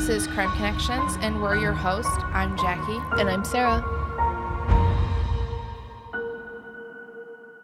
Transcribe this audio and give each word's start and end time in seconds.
This 0.00 0.22
is 0.22 0.26
Crime 0.28 0.50
Connections, 0.52 1.18
and 1.20 1.42
we're 1.42 1.58
your 1.58 1.74
host. 1.74 2.08
I'm 2.32 2.56
Jackie. 2.56 2.98
And 3.20 3.28
I'm 3.28 3.44
Sarah. 3.44 3.84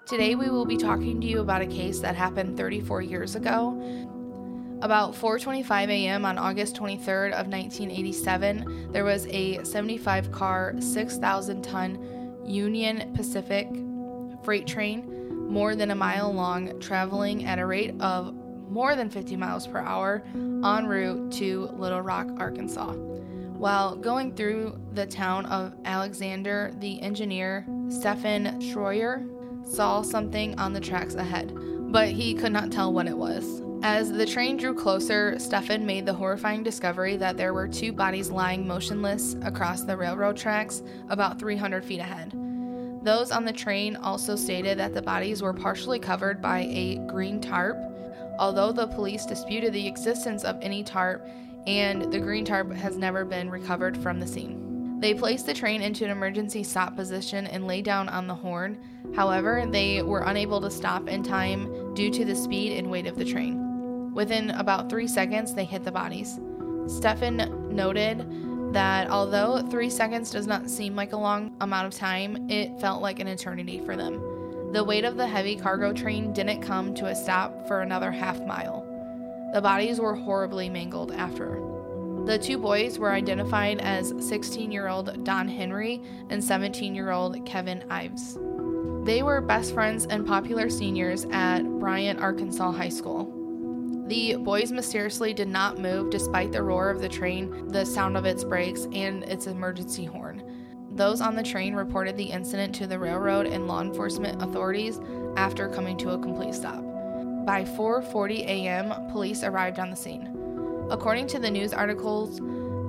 Today 0.04 0.35
we 0.35 0.51
will 0.51 0.67
be 0.67 0.77
talking 0.77 1.19
to 1.22 1.27
you 1.27 1.41
about 1.41 1.62
a 1.62 1.67
case 1.67 2.01
that 2.01 2.14
happened 2.14 2.58
34 2.58 3.01
years 3.01 3.37
ago. 3.37 3.71
About 4.83 5.15
4:25 5.15 5.88
a.m. 5.88 6.26
on 6.26 6.37
August 6.37 6.76
23rd 6.76 7.33
of 7.33 7.49
1987, 7.49 8.93
there 8.93 9.04
was 9.04 9.26
a 9.29 9.65
75 9.65 10.30
car, 10.30 10.75
6,000 10.79 11.62
ton 11.62 12.37
Union 12.44 13.15
Pacific 13.15 13.66
freight 14.44 14.66
train, 14.66 15.48
more 15.48 15.75
than 15.75 15.90
a 15.90 15.97
mile 15.97 16.30
long, 16.34 16.79
traveling 16.80 17.47
at 17.47 17.59
a 17.59 17.65
rate 17.65 17.98
of 17.98 18.34
more 18.69 18.97
than 18.97 19.11
50 19.11 19.37
miles 19.37 19.66
per 19.66 19.79
hour 19.79 20.23
en 20.34 20.87
route 20.87 21.33
to 21.33 21.69
Little 21.77 22.02
Rock, 22.02 22.29
Arkansas. 22.38 22.93
While 22.93 23.97
going 23.97 24.34
through 24.34 24.79
the 24.93 25.07
town 25.07 25.47
of 25.47 25.74
Alexander, 25.84 26.73
the 26.79 27.01
engineer 27.01 27.66
Stefan 27.88 28.60
Shroyer 28.60 29.27
saw 29.66 30.02
something 30.02 30.59
on 30.59 30.73
the 30.73 30.80
tracks 30.80 31.15
ahead, 31.15 31.52
but 31.91 32.09
he 32.09 32.34
could 32.34 32.52
not 32.52 32.71
tell 32.71 32.93
what 32.93 33.07
it 33.07 33.16
was. 33.16 33.62
As 33.83 34.10
the 34.10 34.27
train 34.27 34.57
drew 34.57 34.74
closer, 34.74 35.38
Stefan 35.38 35.87
made 35.87 36.07
the 36.07 36.12
horrifying 36.12 36.62
discovery 36.62 37.16
that 37.19 37.37
there 37.37 37.55
were 37.55 37.69
two 37.69 37.93
bodies 37.93 38.30
lying 38.30 38.66
motionless 38.66 39.37
across 39.43 39.83
the 39.83 39.96
railroad 39.96 40.37
tracks 40.37 40.83
about 41.09 41.38
300 41.38 41.85
feet 41.85 42.01
ahead. 42.01 42.33
Those 43.02 43.30
on 43.30 43.45
the 43.45 43.52
train 43.52 43.95
also 43.96 44.35
stated 44.35 44.79
that 44.79 44.93
the 44.93 45.02
bodies 45.02 45.41
were 45.41 45.52
partially 45.52 45.98
covered 45.98 46.43
by 46.43 46.60
a 46.69 46.96
green 47.07 47.41
tarp, 47.41 47.77
although 48.39 48.73
the 48.73 48.87
police 48.87 49.27
disputed 49.27 49.73
the 49.73 49.87
existence 49.87 50.45
of 50.45 50.59
any 50.63 50.83
tarp 50.83 51.27
and 51.66 52.13
the 52.13 52.21
green 52.21 52.45
tarp 52.45 52.73
has 52.73 52.97
never 52.97 53.24
been 53.24 53.51
recovered 53.51 53.97
from 53.97 54.21
the 54.21 54.27
scene. 54.27 55.01
They 55.01 55.13
placed 55.13 55.47
the 55.47 55.55
train 55.55 55.83
into 55.83 56.05
an 56.05 56.10
emergency 56.10 56.63
stop 56.63 56.97
position 56.97 57.47
and 57.47 57.66
lay 57.66 57.83
down 57.83 58.09
on 58.09 58.27
the 58.27 58.35
horn. 58.35 58.79
However, 59.15 59.66
they 59.69 60.02
were 60.02 60.23
unable 60.23 60.60
to 60.63 60.71
stop 60.71 61.09
in 61.09 61.23
time 61.23 61.95
due 61.95 62.10
to 62.10 62.25
the 62.25 62.35
speed 62.35 62.79
and 62.79 62.91
weight 62.91 63.07
of 63.07 63.16
the 63.16 63.25
train. 63.25 64.14
Within 64.14 64.50
about 64.50 64.88
three 64.88 65.06
seconds, 65.06 65.53
they 65.53 65.64
hit 65.64 65.84
the 65.84 65.92
bodies. 65.92 66.41
Stefan 66.86 67.75
noted 67.75 68.72
that 68.72 69.10
although 69.10 69.66
three 69.70 69.91
seconds 69.91 70.30
does 70.30 70.47
not 70.47 70.70
seem 70.70 70.97
like 70.97 71.12
a 71.12 71.16
long 71.16 71.55
amount 71.60 71.86
of 71.86 71.94
time, 71.94 72.48
it 72.48 72.80
felt 72.80 73.03
like 73.03 73.20
an 73.20 73.28
eternity 73.28 73.80
for 73.80 73.97
them. 73.97 74.35
The 74.77 74.84
weight 74.84 75.06
of 75.06 75.16
the 75.16 75.27
heavy 75.27 75.56
cargo 75.56 75.94
train 75.94 76.34
didn't 76.34 76.60
come 76.60 76.92
to 76.96 77.06
a 77.06 77.14
stop 77.16 77.66
for 77.66 77.80
another 77.80 78.10
half 78.10 78.38
mile. 78.44 78.84
The 79.55 79.62
bodies 79.62 79.98
were 79.98 80.14
horribly 80.14 80.69
mangled 80.69 81.12
after. 81.12 81.62
The 82.27 82.38
two 82.38 82.58
boys 82.58 82.98
were 82.98 83.10
identified 83.10 83.80
as 83.80 84.12
16 84.19 84.70
year 84.70 84.88
old 84.88 85.24
Don 85.24 85.48
Henry 85.48 86.02
and 86.28 86.44
17 86.44 86.94
year 86.94 87.10
old 87.10 87.47
Kevin 87.47 87.86
Ives. 87.88 88.36
They 89.04 89.22
were 89.22 89.41
best 89.41 89.72
friends 89.72 90.04
and 90.04 90.27
popular 90.27 90.69
seniors 90.69 91.24
at 91.30 91.60
Bryant, 91.60 92.20
Arkansas 92.20 92.72
High 92.72 92.91
School. 92.91 93.32
The 94.08 94.36
boys 94.36 94.72
mysteriously 94.72 95.32
did 95.32 95.48
not 95.48 95.78
move 95.78 96.10
despite 96.10 96.52
the 96.52 96.62
roar 96.62 96.91
of 96.91 97.00
the 97.00 97.08
train, 97.08 97.69
the 97.69 97.86
sound 97.86 98.14
of 98.19 98.27
its 98.27 98.44
brakes, 98.44 98.86
and 98.92 99.24
its 99.24 99.47
emergency 99.47 100.04
horn. 100.04 100.25
Those 100.97 101.20
on 101.20 101.36
the 101.36 101.42
train 101.42 101.75
reported 101.75 102.16
the 102.16 102.25
incident 102.25 102.75
to 102.77 102.86
the 102.86 102.98
railroad 102.98 103.47
and 103.47 103.69
law 103.69 103.83
enforcement 103.83 104.42
authorities 104.42 104.98
after 105.36 105.69
coming 105.69 105.98
to 105.98 106.11
a 106.11 106.19
complete 106.19 106.55
stop. 106.55 106.83
By 107.44 107.64
4:40 107.64 108.41
a.m., 108.47 108.94
police 109.12 109.44
arrived 109.44 109.78
on 109.78 109.91
the 109.91 109.97
scene. 109.97 110.28
According 110.91 111.27
to 111.28 111.38
the 111.38 111.50
news 111.50 111.75
articles, 111.75 112.41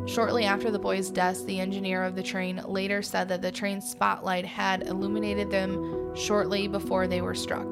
shortly 0.10 0.46
after 0.46 0.72
the 0.72 0.80
boys' 0.80 1.10
deaths, 1.10 1.44
the 1.44 1.60
engineer 1.60 2.04
of 2.04 2.16
the 2.16 2.24
train 2.24 2.62
later 2.66 3.02
said 3.02 3.28
that 3.28 3.42
the 3.42 3.52
train's 3.52 3.90
spotlight 3.90 4.46
had 4.46 4.88
illuminated 4.88 5.52
them 5.52 6.16
shortly 6.16 6.68
before 6.70 7.08
they 7.08 7.22
were 7.22 7.36
struck. 7.36 7.68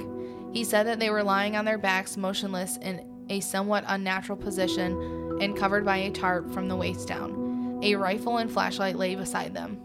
He 0.52 0.66
said 0.66 0.86
that 0.88 1.00
they 1.00 1.09
were 1.09 1.24
lying 1.24 1.56
on 1.56 1.64
their 1.64 1.78
backs, 1.78 2.18
motionless 2.18 2.78
in 2.82 3.06
a 3.30 3.40
somewhat 3.40 3.86
unnatural 3.88 4.38
position 4.38 5.40
and 5.42 5.56
covered 5.56 5.86
by 5.86 5.98
a 5.98 6.12
tarp 6.12 6.52
from 6.54 6.68
the 6.68 6.76
waist 6.76 7.08
down. 7.08 7.80
A 7.84 7.96
rifle 7.96 8.38
and 8.38 8.52
flashlight 8.52 8.98
lay 8.98 9.16
beside 9.16 9.54
them. 9.54 9.80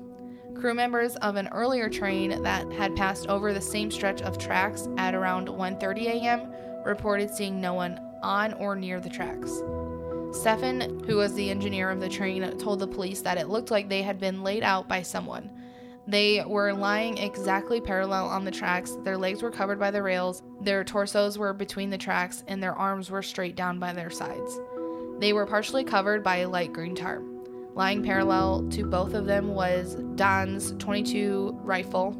Crew 0.60 0.75
members 0.75 1.16
of 1.16 1.37
an 1.37 1.48
earlier 1.53 1.88
train 1.88 2.43
that 2.43 2.71
had 2.71 2.94
passed 2.94 3.26
over 3.28 3.54
the 3.54 3.60
same 3.62 3.91
stretch 3.91 4.21
of 4.21 4.37
tracks 4.37 4.88
at 4.98 5.15
around 5.15 5.48
1:30 5.48 6.06
a.m. 6.06 6.53
reported 6.84 7.31
seeing 7.31 7.62
no 7.62 7.72
one 7.72 7.98
on 8.22 8.53
or 8.54 8.76
near 8.76 9.00
the 9.00 9.09
tracks. 9.09 9.62
Stefan, 10.32 11.03
who 11.06 11.16
was 11.16 11.32
the 11.32 11.48
engineer 11.48 11.88
of 11.88 11.98
the 11.98 12.10
train, 12.10 12.59
told 12.59 12.78
the 12.78 12.87
police 12.87 13.22
that 13.22 13.38
it 13.38 13.48
looked 13.48 13.71
like 13.71 13.88
they 13.88 14.03
had 14.03 14.21
been 14.21 14.43
laid 14.43 14.62
out 14.62 14.87
by 14.87 15.00
someone. 15.00 15.50
They 16.06 16.44
were 16.47 16.75
lying 16.75 17.16
exactly 17.16 17.81
parallel 17.81 18.27
on 18.27 18.44
the 18.44 18.50
tracks, 18.50 18.98
their 19.03 19.16
legs 19.16 19.42
were 19.42 19.50
covered 19.50 19.78
by 19.78 19.91
the 19.91 20.03
rails, 20.03 20.42
their 20.60 20.84
torsos 20.84 21.38
were 21.38 21.54
between 21.54 21.88
the 21.88 21.97
tracks, 21.97 22.44
and 22.48 22.62
their 22.62 22.75
arms 22.75 23.10
were 23.10 23.22
straight 23.22 23.56
down 23.56 23.78
by 23.78 23.94
their 23.94 24.10
sides. 24.10 24.60
They 25.21 25.32
were 25.32 25.47
partially 25.47 25.84
covered 25.84 26.22
by 26.22 26.38
a 26.38 26.48
light 26.50 26.75
green 26.75 26.94
tarp. 26.94 27.39
Lying 27.75 28.03
parallel 28.03 28.69
to 28.70 28.84
both 28.84 29.14
of 29.14 29.26
them 29.26 29.54
was 29.54 29.94
Don's 30.16 30.72
22 30.78 31.60
rifle. 31.62 32.16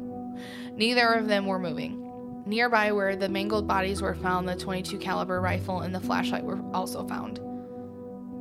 Neither 0.75 1.13
of 1.13 1.27
them 1.27 1.45
were 1.45 1.59
moving. 1.59 1.97
Nearby 2.45 2.91
where 2.91 3.15
the 3.15 3.29
mangled 3.29 3.67
bodies 3.67 4.01
were 4.01 4.15
found, 4.15 4.47
the 4.47 4.55
22 4.55 4.97
caliber 4.97 5.41
rifle 5.41 5.81
and 5.81 5.93
the 5.93 5.99
flashlight 5.99 6.43
were 6.43 6.61
also 6.73 7.05
found. 7.07 7.39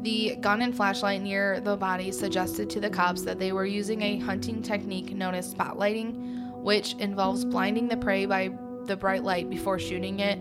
The 0.02 0.36
gun 0.40 0.62
and 0.62 0.74
flashlight 0.74 1.20
near 1.20 1.60
the 1.60 1.76
body 1.76 2.10
suggested 2.10 2.70
to 2.70 2.80
the 2.80 2.88
cops 2.88 3.22
that 3.22 3.38
they 3.38 3.52
were 3.52 3.66
using 3.66 4.00
a 4.00 4.18
hunting 4.18 4.62
technique 4.62 5.14
known 5.14 5.34
as 5.34 5.52
spotlighting, 5.52 6.62
which 6.62 6.94
involves 6.94 7.44
blinding 7.44 7.88
the 7.88 7.98
prey 7.98 8.24
by 8.24 8.50
the 8.84 8.96
bright 8.96 9.22
light 9.22 9.50
before 9.50 9.78
shooting 9.78 10.20
it, 10.20 10.38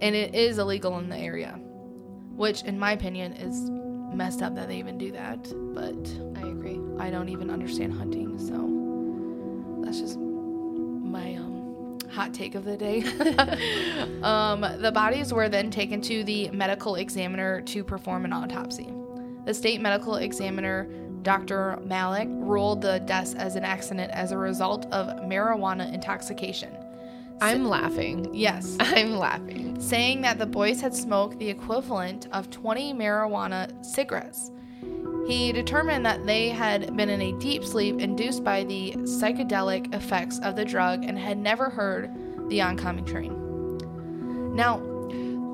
and 0.00 0.14
it 0.14 0.34
is 0.34 0.58
illegal 0.58 0.98
in 0.98 1.10
the 1.10 1.18
area. 1.18 1.60
Which, 2.34 2.62
in 2.62 2.78
my 2.78 2.92
opinion, 2.92 3.34
is 3.34 3.68
messed 4.18 4.42
up 4.42 4.54
that 4.56 4.66
they 4.66 4.76
even 4.76 4.98
do 4.98 5.12
that, 5.12 5.50
but 5.72 5.96
I 6.36 6.48
agree. 6.48 6.80
I 6.98 7.08
don't 7.08 7.28
even 7.28 7.50
understand 7.50 7.92
hunting, 7.92 8.36
so 8.36 9.80
that's 9.84 10.00
just 10.00 10.18
my 10.18 11.36
um, 11.36 11.98
hot 12.10 12.34
take 12.34 12.56
of 12.56 12.64
the 12.64 12.76
day. 12.76 13.04
um, 14.22 14.62
the 14.82 14.90
bodies 14.92 15.32
were 15.32 15.48
then 15.48 15.70
taken 15.70 16.00
to 16.02 16.24
the 16.24 16.50
medical 16.50 16.96
examiner 16.96 17.60
to 17.62 17.84
perform 17.84 18.24
an 18.24 18.32
autopsy. 18.32 18.92
The 19.44 19.54
state 19.54 19.80
medical 19.80 20.16
examiner, 20.16 20.88
Dr. 21.22 21.78
Malak, 21.84 22.26
ruled 22.28 22.82
the 22.82 22.98
deaths 22.98 23.34
as 23.34 23.54
an 23.54 23.64
accident 23.64 24.10
as 24.10 24.32
a 24.32 24.36
result 24.36 24.86
of 24.86 25.06
marijuana 25.22 25.94
intoxication. 25.94 26.74
I'm 27.40 27.68
laughing. 27.68 28.28
Yes. 28.32 28.76
I'm 28.80 29.16
laughing. 29.16 29.80
saying 29.80 30.22
that 30.22 30.38
the 30.38 30.46
boys 30.46 30.80
had 30.80 30.94
smoked 30.94 31.38
the 31.38 31.48
equivalent 31.48 32.26
of 32.32 32.50
20 32.50 32.94
marijuana 32.94 33.84
cigarettes. 33.84 34.50
He 35.26 35.52
determined 35.52 36.06
that 36.06 36.26
they 36.26 36.48
had 36.48 36.96
been 36.96 37.10
in 37.10 37.20
a 37.20 37.32
deep 37.38 37.64
sleep 37.64 38.00
induced 38.00 38.42
by 38.42 38.64
the 38.64 38.92
psychedelic 38.98 39.94
effects 39.94 40.38
of 40.40 40.56
the 40.56 40.64
drug 40.64 41.04
and 41.04 41.18
had 41.18 41.38
never 41.38 41.68
heard 41.68 42.10
the 42.48 42.62
oncoming 42.62 43.04
train. 43.04 43.34
Now, 44.54 44.80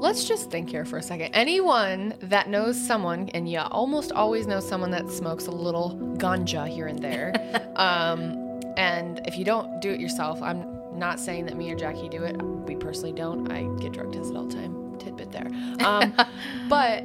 Let's 0.05 0.25
just 0.25 0.51
think 0.51 0.69
here 0.69 0.85
for 0.85 0.99
a 0.99 1.03
second. 1.03 1.31
Anyone 1.33 2.13
that 2.21 2.51
knows 2.51 2.79
someone, 2.79 3.31
and 3.31 3.51
you 3.51 3.59
almost 3.59 4.13
always 4.13 4.47
know 4.47 4.61
someone 4.61 4.91
that 4.91 5.09
smokes 5.09 5.47
a 5.47 5.51
little 5.51 5.97
ganja 6.19 6.69
here 6.69 6.87
and 6.87 6.99
there. 6.99 7.33
um, 7.77 8.61
and 8.77 9.23
if 9.25 9.39
you 9.39 9.47
don't 9.47 9.81
do 9.81 9.91
it 9.91 10.01
yourself, 10.01 10.43
I'm 10.43 10.67
not 10.95 11.19
saying 11.21 11.47
that 11.47 11.57
me 11.57 11.71
or 11.71 11.77
Jackie 11.77 12.09
do 12.09 12.23
it. 12.25 12.41
We 12.43 12.77
personally 12.77 13.13
don't. 13.13 13.51
I 13.51 13.63
get 13.83 13.93
drug 13.93 14.13
tested 14.13 14.37
all 14.37 14.45
the 14.45 14.55
time. 14.55 14.97
Tidbit 14.99 15.33
there. 15.33 15.51
Um, 15.85 16.15
but 16.69 17.05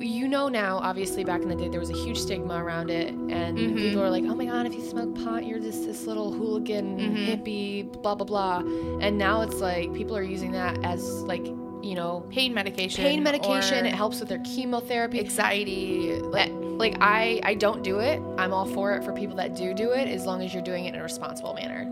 you 0.00 0.28
know 0.28 0.48
now, 0.48 0.78
obviously, 0.78 1.24
back 1.24 1.40
in 1.42 1.48
the 1.48 1.54
day, 1.54 1.68
there 1.68 1.80
was 1.80 1.90
a 1.90 1.94
huge 1.94 2.18
stigma 2.18 2.62
around 2.62 2.90
it, 2.90 3.08
and 3.08 3.56
Mhm. 3.58 3.76
people 3.76 4.00
were 4.02 4.10
like, 4.10 4.24
"Oh 4.24 4.34
my 4.34 4.44
god, 4.44 4.66
if 4.66 4.74
you 4.74 4.82
smoke 4.82 5.14
pot, 5.24 5.46
you're 5.46 5.58
just 5.58 5.86
this 5.86 6.06
little 6.06 6.32
hooligan 6.32 6.98
Mhm. 6.98 7.26
hippie, 7.44 8.02
blah 8.02 8.14
blah 8.14 8.26
blah." 8.26 8.58
And 9.00 9.16
now 9.16 9.40
it's 9.42 9.60
like 9.60 9.92
people 9.94 10.14
are 10.16 10.22
using 10.22 10.52
that 10.52 10.78
as 10.84 11.22
like 11.24 11.46
you 11.82 11.94
know 11.94 12.24
pain 12.30 12.52
medication. 12.52 13.04
pain 13.04 13.22
medication. 13.22 13.86
It 13.86 13.94
helps 13.94 14.20
with 14.20 14.28
their 14.28 14.40
chemotherapy. 14.40 15.20
anxiety. 15.20 16.20
Like, 16.20 16.50
like 16.52 16.96
I, 17.00 17.40
I 17.42 17.54
don't 17.54 17.82
do 17.82 18.00
it. 18.00 18.20
I'm 18.38 18.52
all 18.52 18.66
for 18.66 18.94
it 18.96 19.04
for 19.04 19.12
people 19.12 19.36
that 19.36 19.54
do 19.56 19.72
do 19.72 19.92
it, 19.92 20.08
as 20.08 20.26
long 20.26 20.42
as 20.42 20.52
you're 20.52 20.62
doing 20.64 20.84
it 20.86 20.94
in 20.94 21.00
a 21.00 21.02
responsible 21.02 21.54
manner. 21.54 21.86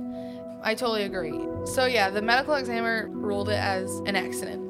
I 0.65 0.75
totally 0.75 1.03
agree. 1.03 1.47
So, 1.67 1.85
yeah, 1.85 2.09
the 2.09 2.23
medical 2.23 2.55
examiner 2.55 3.09
ruled 3.11 3.51
it 3.51 3.59
as 3.59 3.99
an 4.07 4.17
accident. 4.17 4.63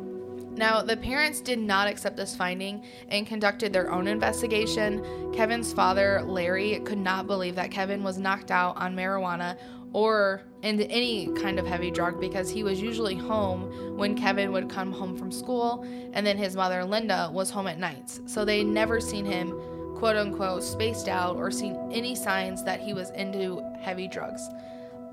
Now, 0.59 0.83
the 0.83 0.97
parents 0.97 1.41
did 1.41 1.61
not 1.61 1.87
accept 1.87 2.17
this 2.17 2.35
finding 2.35 2.85
and 3.09 3.27
conducted 3.27 3.73
their 3.73 3.91
own 3.91 4.09
investigation. 4.09 5.33
Kevin's 5.33 5.73
father, 5.73 6.23
Larry, 6.25 6.81
could 6.81 6.99
not 6.99 7.29
believe 7.29 7.55
that 7.55 7.71
Kevin 7.71 8.03
was 8.03 8.19
knocked 8.19 8.51
out 8.51 8.77
on 8.77 8.95
marijuana 8.97 9.57
or 9.93 10.43
into 10.63 10.89
any 10.91 11.29
kind 11.35 11.61
of 11.61 11.67
heavy 11.67 11.91
drug 11.93 12.21
because 12.21 12.51
he 12.51 12.65
was 12.65 12.83
usually 12.83 13.15
home 13.15 13.97
when 13.97 14.17
Kevin 14.17 14.51
would 14.51 14.69
come 14.69 14.91
home 14.91 15.17
from 15.17 15.31
school, 15.31 15.85
and 16.13 16.27
then 16.27 16.37
his 16.37 16.57
mother, 16.57 16.85
Linda, 16.85 17.31
was 17.33 17.51
home 17.51 17.69
at 17.69 17.79
nights. 17.79 18.21
So 18.27 18.45
they 18.45 18.65
never 18.65 19.01
seen 19.01 19.25
him 19.25 19.51
quote 19.97 20.17
unquote 20.17 20.65
spaced 20.65 21.09
out 21.09 21.37
or 21.37 21.53
seen 21.53 21.79
any 21.93 22.17
signs 22.17 22.65
that 22.65 22.81
he 22.81 22.93
was 22.93 23.11
into 23.11 23.63
heavy 23.81 24.09
drugs. 24.09 24.49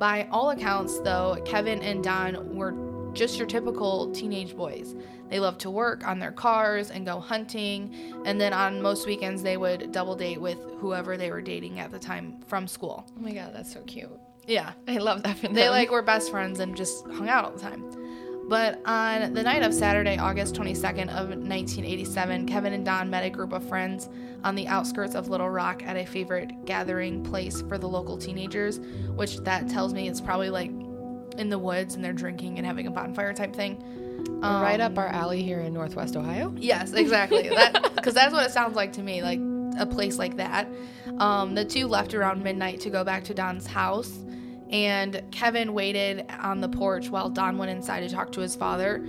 By 0.01 0.27
all 0.31 0.49
accounts, 0.49 0.97
though, 1.01 1.39
Kevin 1.45 1.79
and 1.83 2.03
Don 2.03 2.55
were 2.55 2.73
just 3.13 3.37
your 3.37 3.45
typical 3.45 4.11
teenage 4.11 4.57
boys. 4.57 4.95
They 5.29 5.39
loved 5.39 5.59
to 5.59 5.69
work 5.69 6.07
on 6.07 6.17
their 6.17 6.31
cars 6.31 6.89
and 6.89 7.05
go 7.05 7.19
hunting, 7.19 7.93
and 8.25 8.41
then 8.41 8.51
on 8.51 8.81
most 8.81 9.05
weekends, 9.05 9.43
they 9.43 9.57
would 9.57 9.91
double 9.91 10.15
date 10.15 10.41
with 10.41 10.57
whoever 10.79 11.17
they 11.17 11.29
were 11.29 11.43
dating 11.43 11.79
at 11.79 11.91
the 11.91 11.99
time 11.99 12.41
from 12.47 12.67
school. 12.67 13.05
Oh 13.15 13.21
my 13.21 13.31
god, 13.31 13.51
that's 13.53 13.71
so 13.71 13.81
cute. 13.81 14.09
Yeah. 14.47 14.71
I 14.87 14.97
love 14.97 15.21
that 15.21 15.37
for 15.37 15.43
them. 15.43 15.53
They 15.53 15.69
like 15.69 15.91
were 15.91 16.01
best 16.01 16.31
friends 16.31 16.61
and 16.61 16.75
just 16.75 17.05
hung 17.05 17.29
out 17.29 17.45
all 17.45 17.51
the 17.51 17.59
time. 17.59 17.85
But 18.49 18.81
on 18.87 19.35
the 19.35 19.43
night 19.43 19.61
of 19.61 19.71
Saturday, 19.71 20.17
August 20.17 20.55
22nd 20.55 21.09
of 21.09 21.29
1987, 21.29 22.47
Kevin 22.47 22.73
and 22.73 22.83
Don 22.83 23.11
met 23.11 23.23
a 23.23 23.29
group 23.29 23.53
of 23.53 23.63
friends 23.69 24.09
on 24.43 24.55
the 24.55 24.67
outskirts 24.67 25.15
of 25.15 25.29
Little 25.29 25.49
Rock 25.49 25.83
at 25.85 25.97
a 25.97 26.05
favorite 26.05 26.65
gathering 26.65 27.23
place 27.23 27.61
for 27.61 27.77
the 27.77 27.87
local 27.87 28.17
teenagers, 28.17 28.79
which 29.15 29.37
that 29.39 29.69
tells 29.69 29.93
me 29.93 30.07
it's 30.07 30.21
probably 30.21 30.49
like 30.49 30.71
in 31.37 31.49
the 31.49 31.59
woods 31.59 31.95
and 31.95 32.03
they're 32.03 32.13
drinking 32.13 32.57
and 32.57 32.65
having 32.65 32.87
a 32.87 32.91
bonfire 32.91 33.33
type 33.33 33.55
thing. 33.55 33.83
Um, 34.43 34.61
right 34.61 34.79
up 34.79 34.97
our 34.97 35.07
alley 35.07 35.41
here 35.43 35.59
in 35.59 35.73
Northwest 35.73 36.15
Ohio. 36.15 36.53
Yes, 36.57 36.93
exactly. 36.93 37.49
that 37.55 37.95
because 37.95 38.13
that's 38.13 38.33
what 38.33 38.45
it 38.45 38.51
sounds 38.51 38.75
like 38.75 38.93
to 38.93 39.01
me, 39.01 39.21
like 39.21 39.39
a 39.79 39.85
place 39.85 40.17
like 40.17 40.37
that. 40.37 40.67
Um, 41.17 41.55
the 41.55 41.65
two 41.65 41.87
left 41.87 42.13
around 42.13 42.43
midnight 42.43 42.79
to 42.81 42.89
go 42.89 43.03
back 43.03 43.23
to 43.25 43.33
Don's 43.33 43.67
house, 43.67 44.19
and 44.69 45.21
Kevin 45.31 45.73
waited 45.73 46.25
on 46.39 46.61
the 46.61 46.69
porch 46.69 47.09
while 47.09 47.29
Don 47.29 47.57
went 47.57 47.71
inside 47.71 48.01
to 48.01 48.09
talk 48.09 48.31
to 48.33 48.41
his 48.41 48.55
father. 48.55 49.05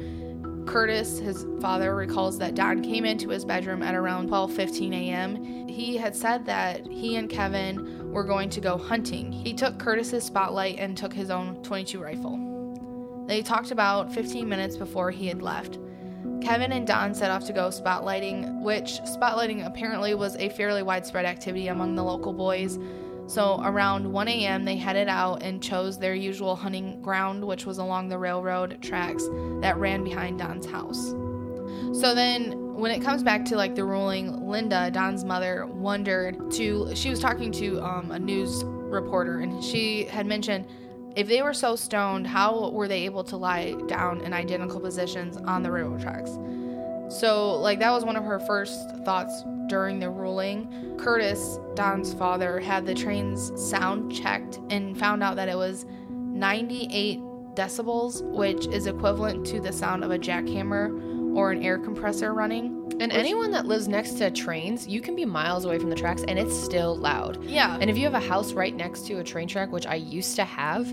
Curtis, 0.72 1.18
his 1.18 1.46
father, 1.60 1.94
recalls 1.94 2.38
that 2.38 2.54
Don 2.54 2.82
came 2.82 3.04
into 3.04 3.28
his 3.28 3.44
bedroom 3.44 3.82
at 3.82 3.94
around 3.94 4.30
12:15 4.30 4.94
a.m. 4.94 5.68
He 5.68 5.98
had 5.98 6.16
said 6.16 6.46
that 6.46 6.86
he 6.86 7.16
and 7.16 7.28
Kevin 7.28 8.10
were 8.10 8.24
going 8.24 8.48
to 8.48 8.60
go 8.60 8.78
hunting. 8.78 9.30
He 9.30 9.52
took 9.52 9.78
Curtis's 9.78 10.24
spotlight 10.24 10.78
and 10.78 10.96
took 10.96 11.12
his 11.12 11.28
own 11.28 11.62
22 11.62 12.02
rifle. 12.02 13.24
They 13.26 13.42
talked 13.42 13.70
about 13.70 14.14
15 14.14 14.48
minutes 14.48 14.78
before 14.78 15.10
he 15.10 15.26
had 15.26 15.42
left. 15.42 15.78
Kevin 16.40 16.72
and 16.72 16.86
Don 16.86 17.14
set 17.14 17.30
off 17.30 17.44
to 17.48 17.52
go 17.52 17.68
spotlighting, 17.68 18.62
which 18.62 18.98
spotlighting 19.02 19.66
apparently 19.66 20.14
was 20.14 20.36
a 20.36 20.48
fairly 20.48 20.82
widespread 20.82 21.26
activity 21.26 21.68
among 21.68 21.96
the 21.96 22.02
local 22.02 22.32
boys. 22.32 22.78
So 23.26 23.60
around 23.62 24.10
1 24.10 24.28
a.m., 24.28 24.64
they 24.64 24.76
headed 24.76 25.08
out 25.08 25.42
and 25.42 25.62
chose 25.62 25.98
their 25.98 26.14
usual 26.14 26.56
hunting 26.56 27.00
ground, 27.00 27.44
which 27.44 27.66
was 27.66 27.78
along 27.78 28.08
the 28.08 28.18
railroad 28.18 28.78
tracks 28.82 29.26
that 29.60 29.76
ran 29.78 30.04
behind 30.04 30.38
Don's 30.38 30.66
house. 30.66 31.10
So 31.98 32.14
then, 32.14 32.74
when 32.74 32.90
it 32.90 33.02
comes 33.02 33.22
back 33.22 33.44
to 33.46 33.56
like 33.56 33.74
the 33.74 33.84
ruling, 33.84 34.48
Linda, 34.48 34.90
Don's 34.90 35.24
mother, 35.24 35.66
wondered 35.66 36.50
to. 36.52 36.94
She 36.94 37.10
was 37.10 37.20
talking 37.20 37.52
to 37.52 37.80
um, 37.82 38.10
a 38.10 38.18
news 38.18 38.64
reporter, 38.64 39.40
and 39.40 39.62
she 39.62 40.04
had 40.04 40.26
mentioned 40.26 40.66
if 41.14 41.28
they 41.28 41.42
were 41.42 41.54
so 41.54 41.76
stoned, 41.76 42.26
how 42.26 42.70
were 42.70 42.88
they 42.88 43.04
able 43.04 43.24
to 43.24 43.36
lie 43.36 43.74
down 43.86 44.22
in 44.22 44.32
identical 44.32 44.80
positions 44.80 45.36
on 45.36 45.62
the 45.62 45.70
railroad 45.70 46.00
tracks? 46.00 46.30
So, 47.12 47.54
like, 47.60 47.78
that 47.80 47.90
was 47.90 48.04
one 48.04 48.16
of 48.16 48.24
her 48.24 48.40
first 48.40 48.90
thoughts 49.04 49.44
during 49.66 50.00
the 50.00 50.10
ruling. 50.10 50.96
Curtis, 50.98 51.58
Don's 51.74 52.14
father, 52.14 52.58
had 52.58 52.86
the 52.86 52.94
train's 52.94 53.52
sound 53.60 54.12
checked 54.12 54.60
and 54.70 54.98
found 54.98 55.22
out 55.22 55.36
that 55.36 55.48
it 55.48 55.56
was 55.56 55.84
98 56.08 57.20
decibels, 57.54 58.22
which 58.22 58.66
is 58.68 58.86
equivalent 58.86 59.46
to 59.46 59.60
the 59.60 59.72
sound 59.72 60.04
of 60.04 60.10
a 60.10 60.18
jackhammer 60.18 61.36
or 61.36 61.50
an 61.50 61.62
air 61.62 61.78
compressor 61.78 62.32
running. 62.32 62.78
And 63.00 63.12
anyone 63.12 63.50
that 63.52 63.66
lives 63.66 63.88
next 63.88 64.12
to 64.14 64.30
trains, 64.30 64.86
you 64.86 65.00
can 65.00 65.14
be 65.14 65.24
miles 65.24 65.64
away 65.64 65.78
from 65.78 65.90
the 65.90 65.96
tracks 65.96 66.24
and 66.28 66.38
it's 66.38 66.56
still 66.56 66.96
loud. 66.96 67.42
Yeah. 67.44 67.76
And 67.80 67.90
if 67.90 67.96
you 67.96 68.04
have 68.04 68.14
a 68.14 68.20
house 68.20 68.52
right 68.52 68.74
next 68.74 69.06
to 69.06 69.18
a 69.18 69.24
train 69.24 69.48
track, 69.48 69.72
which 69.72 69.86
I 69.86 69.96
used 69.96 70.36
to 70.36 70.44
have, 70.44 70.92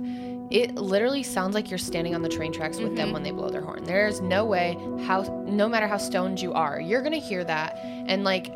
it 0.51 0.75
literally 0.75 1.23
sounds 1.23 1.53
like 1.53 1.69
you're 1.69 1.77
standing 1.77 2.15
on 2.15 2.21
the 2.21 2.29
train 2.29 2.51
tracks 2.51 2.79
with 2.79 2.95
them 2.95 3.07
mm-hmm. 3.07 3.13
when 3.13 3.23
they 3.23 3.31
blow 3.31 3.49
their 3.49 3.61
horn. 3.61 3.83
There's 3.83 4.19
no 4.19 4.45
way 4.45 4.77
how 5.05 5.21
no 5.47 5.69
matter 5.69 5.87
how 5.87 5.97
stoned 5.97 6.41
you 6.41 6.53
are, 6.53 6.79
you're 6.79 7.01
going 7.01 7.13
to 7.13 7.19
hear 7.19 7.43
that. 7.43 7.77
And 7.83 8.23
like 8.23 8.53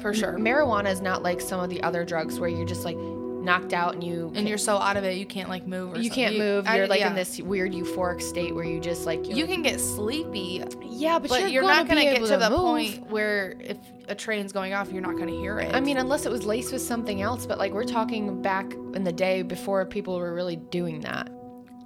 for 0.00 0.12
sure. 0.12 0.34
Mm-hmm. 0.34 0.46
marijuana 0.46 0.90
is 0.90 1.00
not 1.00 1.22
like 1.22 1.40
some 1.40 1.60
of 1.60 1.70
the 1.70 1.82
other 1.82 2.04
drugs 2.04 2.38
where 2.38 2.48
you're 2.48 2.66
just 2.66 2.84
like 2.84 2.96
knocked 2.96 3.72
out 3.72 3.94
and 3.94 4.02
you 4.02 4.32
And 4.34 4.48
you're 4.48 4.58
so 4.58 4.76
out 4.76 4.96
of 4.96 5.04
it, 5.04 5.16
you 5.16 5.24
can't 5.24 5.48
like 5.48 5.66
move 5.66 5.94
or 5.94 5.98
you 5.98 6.10
something. 6.10 6.24
can't 6.24 6.38
move. 6.38 6.66
You're 6.68 6.88
like 6.88 6.98
yeah. 6.98 7.10
in 7.10 7.14
this 7.14 7.40
weird 7.40 7.72
euphoric 7.72 8.20
state 8.20 8.54
where 8.54 8.64
you 8.64 8.80
just 8.80 9.06
like 9.06 9.24
You 9.24 9.46
can 9.46 9.62
get 9.62 9.80
sleepy, 9.80 10.64
yeah, 10.82 11.18
but, 11.20 11.30
but, 11.30 11.40
you're, 11.42 11.48
you're, 11.50 11.62
gonna 11.62 11.74
not 11.74 11.88
gonna 11.88 12.02
get 12.02 12.16
able 12.16 12.26
to 12.26 12.36
the 12.38 12.50
move. 12.50 12.58
point 12.58 13.10
where 13.10 13.54
if 13.60 13.78
a 14.08 14.14
train's 14.14 14.52
going 14.52 14.74
off, 14.74 14.90
you're 14.90 15.02
not 15.02 15.16
going 15.16 15.28
to 15.28 15.36
hear 15.36 15.58
it. 15.60 15.74
I 15.74 15.80
mean, 15.80 15.96
unless 15.96 16.26
it 16.26 16.32
was 16.32 16.44
laced 16.44 16.72
with 16.72 16.82
something 16.82 17.22
else, 17.22 17.46
but 17.46 17.58
like 17.58 17.72
we're 17.72 17.84
talking 17.84 18.42
back 18.42 18.72
in 18.94 19.04
the 19.04 19.12
day 19.12 19.42
before 19.42 19.84
people 19.86 20.18
were 20.18 20.34
really 20.34 20.56
doing 20.56 21.00
that. 21.00 21.30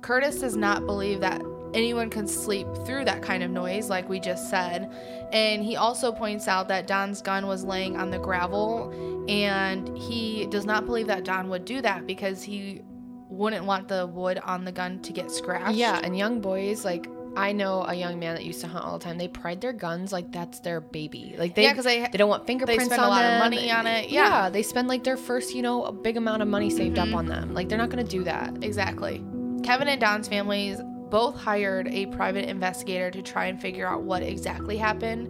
Curtis 0.02 0.41
does 0.41 0.56
not 0.56 0.87
believe 0.87 1.20
that 1.20 1.43
anyone 1.75 2.11
can 2.11 2.26
sleep 2.26 2.67
through 2.85 3.05
that 3.05 3.23
kind 3.23 3.43
of 3.43 3.50
noise, 3.50 3.88
like 3.88 4.08
we 4.08 4.19
just 4.19 4.50
said. 4.50 4.91
And 5.32 5.62
he 5.62 5.76
also 5.76 6.11
points 6.11 6.49
out 6.49 6.69
that 6.69 6.87
Don's 6.87 7.23
gun 7.23 7.47
was 7.47 7.64
laying 7.64 7.97
on 7.97 8.11
the 8.11 8.19
gravel, 8.19 8.91
and 9.29 9.97
he 9.97 10.47
does 10.47 10.64
not 10.67 10.87
believe 10.87 11.06
that 11.06 11.25
Don 11.25 11.49
would 11.50 11.64
do 11.64 11.81
that 11.82 12.06
because 12.06 12.43
he 12.43 12.81
wouldn't 13.29 13.64
want 13.64 13.87
the 13.87 14.06
wood 14.08 14.38
on 14.44 14.64
the 14.64 14.73
gun 14.73 14.99
to 15.02 15.12
get 15.12 15.31
scratched. 15.31 15.76
Yeah, 15.76 16.00
and 16.03 16.17
young 16.19 16.41
boys 16.41 16.85
like 16.85 17.08
I 17.37 17.53
know 17.53 17.85
a 17.87 17.94
young 17.94 18.19
man 18.19 18.35
that 18.35 18.44
used 18.44 18.61
to 18.62 18.67
hunt 18.67 18.85
all 18.85 18.99
the 18.99 19.05
time. 19.05 19.17
They 19.17 19.29
pride 19.29 19.61
their 19.61 19.73
guns 19.73 20.12
like 20.12 20.32
that's 20.32 20.58
their 20.58 20.81
baby. 20.81 21.37
Like 21.38 21.55
they 21.55 21.62
Yeah, 21.62 21.75
'cause 21.75 21.85
they- 21.85 22.00
they 22.11 22.19
don't 22.19 22.29
want 22.29 22.44
fingerprints 22.44 22.82
They 22.82 22.87
spend 22.87 23.00
a 23.00 23.05
on 23.05 23.11
lot 23.11 23.25
of 23.25 23.38
money 23.38 23.70
on 23.70 23.87
it, 23.87 24.11
yeah. 24.11 24.50
they 24.50 24.62
spend 24.64 24.88
like 24.88 25.05
their 25.05 25.17
first, 25.17 25.55
you 25.55 25.62
know, 25.62 25.85
a 25.85 25.93
big 25.93 26.17
amount 26.17 26.43
of 26.43 26.49
money 26.49 26.70
saved 26.70 26.96
Mm-hmm. 26.96 27.14
up 27.14 27.19
on 27.20 27.26
them. 27.26 27.55
Like 27.55 27.69
they're 27.69 27.79
not 27.79 27.88
going 27.91 28.05
to 28.05 28.11
do 28.11 28.25
that. 28.25 28.53
Exactly. 28.64 29.23
Kevin 29.62 29.89
and 29.89 30.01
Don's 30.01 30.29
families 30.29 30.81
both 31.11 31.37
hired 31.37 31.89
a 31.89 32.07
private 32.07 32.49
investigator 32.49 33.11
to 33.11 33.23
try 33.23 33.47
and 33.47 33.61
figure 33.61 33.87
out 33.87 34.03
what 34.03 34.23
exactly 34.23 34.77
happened. 34.77 35.29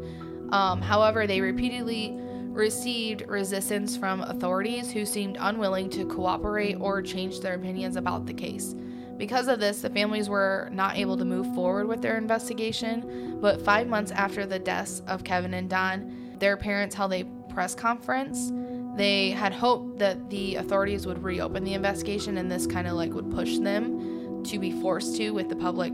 Um, 0.52 0.80
however, 0.82 1.26
they 1.26 1.40
repeatedly 1.40 2.16
received 2.50 3.22
resistance 3.28 3.96
from 3.96 4.20
authorities 4.22 4.90
who 4.90 5.06
seemed 5.06 5.36
unwilling 5.40 5.88
to 5.90 6.04
cooperate 6.06 6.74
or 6.74 7.00
change 7.00 7.40
their 7.40 7.54
opinions 7.54 7.96
about 7.96 8.26
the 8.26 8.34
case. 8.34 8.74
Because 9.16 9.48
of 9.48 9.60
this, 9.60 9.82
the 9.82 9.90
families 9.90 10.28
were 10.28 10.68
not 10.72 10.96
able 10.96 11.16
to 11.16 11.24
move 11.24 11.54
forward 11.54 11.86
with 11.86 12.02
their 12.02 12.16
investigation. 12.16 13.38
But 13.40 13.62
five 13.62 13.86
months 13.86 14.10
after 14.12 14.46
the 14.46 14.58
deaths 14.58 15.02
of 15.06 15.24
Kevin 15.24 15.54
and 15.54 15.68
Don, 15.68 16.36
their 16.38 16.56
parents 16.56 16.94
held 16.94 17.12
a 17.12 17.24
press 17.50 17.74
conference. 17.74 18.50
They 18.96 19.30
had 19.30 19.52
hoped 19.52 19.98
that 19.98 20.30
the 20.30 20.56
authorities 20.56 21.06
would 21.06 21.22
reopen 21.22 21.64
the 21.64 21.74
investigation, 21.74 22.38
and 22.38 22.50
this 22.50 22.66
kind 22.66 22.86
of 22.86 22.94
like 22.94 23.12
would 23.12 23.30
push 23.30 23.58
them 23.58 23.99
to 24.44 24.58
be 24.58 24.70
forced 24.80 25.16
to, 25.16 25.30
with 25.30 25.48
the 25.48 25.56
public 25.56 25.92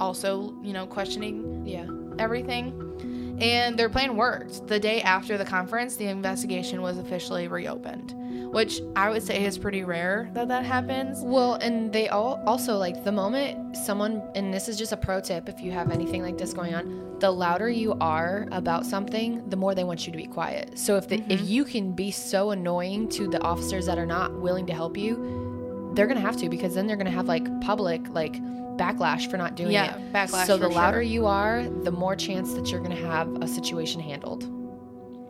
also, 0.00 0.54
you 0.62 0.72
know, 0.72 0.86
questioning 0.86 1.66
Yeah. 1.66 1.86
everything. 2.18 3.36
And 3.40 3.78
their 3.78 3.88
plan 3.88 4.16
worked. 4.16 4.66
The 4.66 4.80
day 4.80 5.00
after 5.02 5.38
the 5.38 5.44
conference, 5.44 5.94
the 5.96 6.06
investigation 6.06 6.82
was 6.82 6.98
officially 6.98 7.46
reopened, 7.46 8.14
which 8.52 8.80
I 8.96 9.10
would 9.10 9.22
say 9.22 9.44
is 9.44 9.56
pretty 9.56 9.84
rare 9.84 10.28
that 10.34 10.48
that 10.48 10.64
happens. 10.64 11.20
Well, 11.22 11.54
and 11.54 11.92
they 11.92 12.08
all 12.08 12.42
also 12.46 12.76
like 12.76 13.04
the 13.04 13.12
moment 13.12 13.76
someone, 13.76 14.22
and 14.34 14.52
this 14.52 14.68
is 14.68 14.76
just 14.76 14.90
a 14.90 14.96
pro 14.96 15.20
tip 15.20 15.48
if 15.48 15.60
you 15.60 15.70
have 15.70 15.92
anything 15.92 16.22
like 16.22 16.36
this 16.36 16.52
going 16.52 16.74
on, 16.74 17.16
the 17.20 17.30
louder 17.30 17.68
you 17.68 17.96
are 18.00 18.48
about 18.50 18.86
something, 18.86 19.48
the 19.48 19.56
more 19.56 19.74
they 19.74 19.84
want 19.84 20.06
you 20.06 20.12
to 20.12 20.18
be 20.18 20.26
quiet. 20.26 20.76
So 20.76 20.96
if 20.96 21.08
the, 21.08 21.16
if 21.16 21.40
mm-hmm. 21.40 21.44
you 21.44 21.64
can 21.64 21.92
be 21.92 22.10
so 22.10 22.50
annoying 22.50 23.08
to 23.10 23.28
the 23.28 23.40
officers 23.42 23.86
that 23.86 23.98
are 23.98 24.06
not 24.06 24.32
willing 24.40 24.66
to 24.66 24.74
help 24.74 24.96
you, 24.96 25.47
they're 25.98 26.06
gonna 26.06 26.20
have 26.20 26.36
to 26.36 26.48
because 26.48 26.76
then 26.76 26.86
they're 26.86 26.96
gonna 26.96 27.10
have 27.10 27.26
like 27.26 27.60
public 27.60 28.08
like 28.10 28.40
backlash 28.76 29.28
for 29.28 29.36
not 29.36 29.56
doing 29.56 29.72
Yeah, 29.72 29.96
it. 29.96 30.12
backlash 30.12 30.46
So 30.46 30.56
the 30.56 30.68
louder 30.68 30.98
sure. 30.98 31.02
you 31.02 31.26
are, 31.26 31.68
the 31.82 31.90
more 31.90 32.14
chance 32.14 32.54
that 32.54 32.70
you're 32.70 32.80
gonna 32.80 32.94
have 32.94 33.28
a 33.42 33.48
situation 33.48 34.00
handled. 34.00 34.48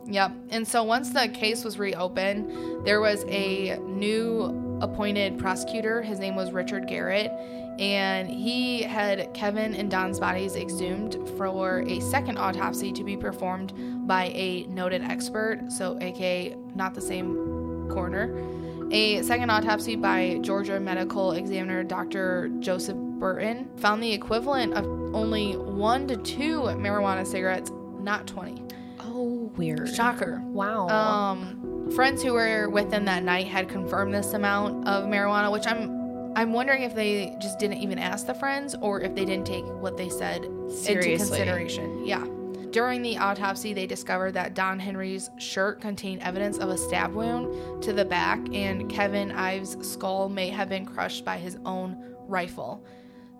Yep. 0.05 0.31
And 0.51 0.67
so 0.67 0.83
once 0.83 1.09
the 1.09 1.27
case 1.29 1.63
was 1.63 1.79
reopened, 1.79 2.85
there 2.85 3.01
was 3.01 3.25
a 3.29 3.79
new 3.79 4.79
appointed 4.79 5.39
prosecutor. 5.39 6.03
His 6.03 6.19
name 6.19 6.35
was 6.35 6.51
Richard 6.51 6.87
Garrett. 6.87 7.31
And 7.79 8.29
he 8.29 8.83
had 8.83 9.33
Kevin 9.33 9.73
and 9.73 9.89
Don's 9.89 10.19
bodies 10.19 10.55
exhumed 10.55 11.15
for 11.35 11.79
a 11.87 11.99
second 12.01 12.37
autopsy 12.37 12.91
to 12.91 13.03
be 13.03 13.17
performed 13.17 13.73
by 14.07 14.25
a 14.35 14.65
noted 14.67 15.01
expert, 15.01 15.71
so 15.71 15.97
aka 16.01 16.55
not 16.75 16.93
the 16.93 17.01
same 17.01 17.87
coroner. 17.89 18.35
A 18.91 19.21
second 19.21 19.51
autopsy 19.51 19.95
by 19.95 20.39
Georgia 20.41 20.79
medical 20.79 21.33
examiner 21.33 21.83
Dr. 21.83 22.49
Joseph 22.59 22.97
Burton 22.97 23.69
found 23.77 24.01
the 24.01 24.11
equivalent 24.11 24.73
of 24.73 24.85
only 25.13 25.53
one 25.57 26.07
to 26.07 26.17
two 26.17 26.61
marijuana 26.61 27.25
cigarettes, 27.25 27.71
not 27.99 28.25
20. 28.25 28.63
Oh, 29.01 29.51
weird. 29.55 29.93
Shocker. 29.93 30.41
Wow. 30.45 30.87
Um, 30.87 31.91
friends 31.91 32.23
who 32.23 32.33
were 32.33 32.69
with 32.69 32.89
them 32.89 33.05
that 33.05 33.23
night 33.23 33.47
had 33.47 33.69
confirmed 33.69 34.13
this 34.13 34.33
amount 34.33 34.87
of 34.87 35.05
marijuana, 35.05 35.51
which 35.51 35.67
I'm 35.67 35.99
I'm 36.35 36.53
wondering 36.53 36.83
if 36.83 36.95
they 36.95 37.35
just 37.39 37.59
didn't 37.59 37.79
even 37.79 37.99
ask 37.99 38.25
the 38.27 38.35
friends 38.35 38.75
or 38.81 39.01
if 39.01 39.13
they 39.15 39.25
didn't 39.25 39.45
take 39.45 39.65
what 39.65 39.97
they 39.97 40.09
said 40.09 40.45
into 40.45 40.71
Seriously. 40.75 41.37
consideration. 41.37 42.05
Yeah. 42.05 42.25
During 42.71 43.01
the 43.01 43.17
autopsy, 43.17 43.73
they 43.73 43.87
discovered 43.87 44.33
that 44.33 44.53
Don 44.53 44.79
Henry's 44.79 45.29
shirt 45.37 45.81
contained 45.81 46.21
evidence 46.21 46.57
of 46.57 46.69
a 46.69 46.77
stab 46.77 47.13
wound 47.13 47.81
to 47.83 47.93
the 47.93 48.05
back, 48.05 48.39
and 48.53 48.89
Kevin 48.89 49.31
Ives' 49.31 49.75
skull 49.87 50.29
may 50.29 50.49
have 50.49 50.69
been 50.69 50.85
crushed 50.85 51.25
by 51.25 51.37
his 51.37 51.57
own 51.65 51.97
rifle. 52.27 52.83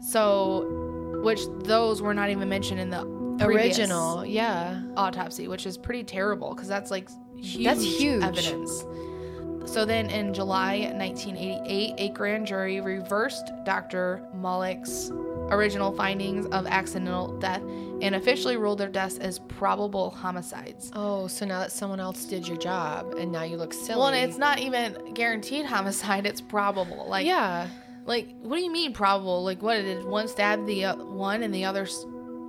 So, 0.02 1.20
which 1.24 1.42
those 1.60 2.02
were 2.02 2.14
not 2.14 2.30
even 2.30 2.50
mentioned 2.50 2.80
in 2.80 2.90
the 2.90 3.20
Original, 3.42 4.26
yeah. 4.26 4.82
autopsy, 4.98 5.48
which 5.48 5.66
is 5.66 5.78
pretty 5.78 6.04
terrible 6.04 6.54
because 6.54 6.68
that's 6.68 6.92
like 6.92 7.08
huge, 7.38 7.64
That's 7.64 7.84
huge. 7.84 8.22
evidence. 8.22 8.84
So 9.66 9.86
then 9.86 10.10
in 10.10 10.34
July 10.34 10.92
1988, 10.98 11.94
a 11.98 12.10
grand 12.14 12.48
jury 12.48 12.82
reversed 12.82 13.52
Dr. 13.66 14.24
Malak's 14.36 15.12
original 15.52 15.92
findings 15.96 16.48
of 16.48 16.66
accidental 16.68 17.38
death 17.40 17.62
and 18.02 18.16
officially 18.16 18.58
ruled 18.58 18.80
their 18.80 18.90
deaths 18.90 19.18
as 19.18 19.40
probable 19.40 20.10
homicides. 20.10 20.92
Oh, 20.94 21.28
so 21.28 21.46
now 21.46 21.60
that 21.60 21.72
someone 21.72 22.00
else 22.00 22.26
did 22.26 22.48
your 22.48 22.58
job 22.58 23.14
and 23.16 23.32
now 23.32 23.44
you 23.44 23.58
look 23.58 23.74
silly. 23.74 24.00
Well, 24.00 24.08
and 24.08 24.30
it's 24.30 24.38
not 24.38 24.60
even 24.60 25.14
guaranteed 25.14 25.66
homicide, 25.66 26.26
it's 26.26 26.42
probable. 26.42 27.08
Like 27.08 27.26
yeah. 27.26 27.68
like 28.06 28.30
what 28.42 28.58
do 28.58 28.64
you 28.64 28.72
mean 28.72 28.94
probable? 28.94 29.44
Like 29.44 29.62
what 29.62 29.76
did 29.78 30.04
one 30.06 30.28
stab 30.28 30.66
the 30.66 30.86
uh, 30.86 30.96
one 30.96 31.44
and 31.44 31.54
the 31.54 31.66
other 31.66 31.88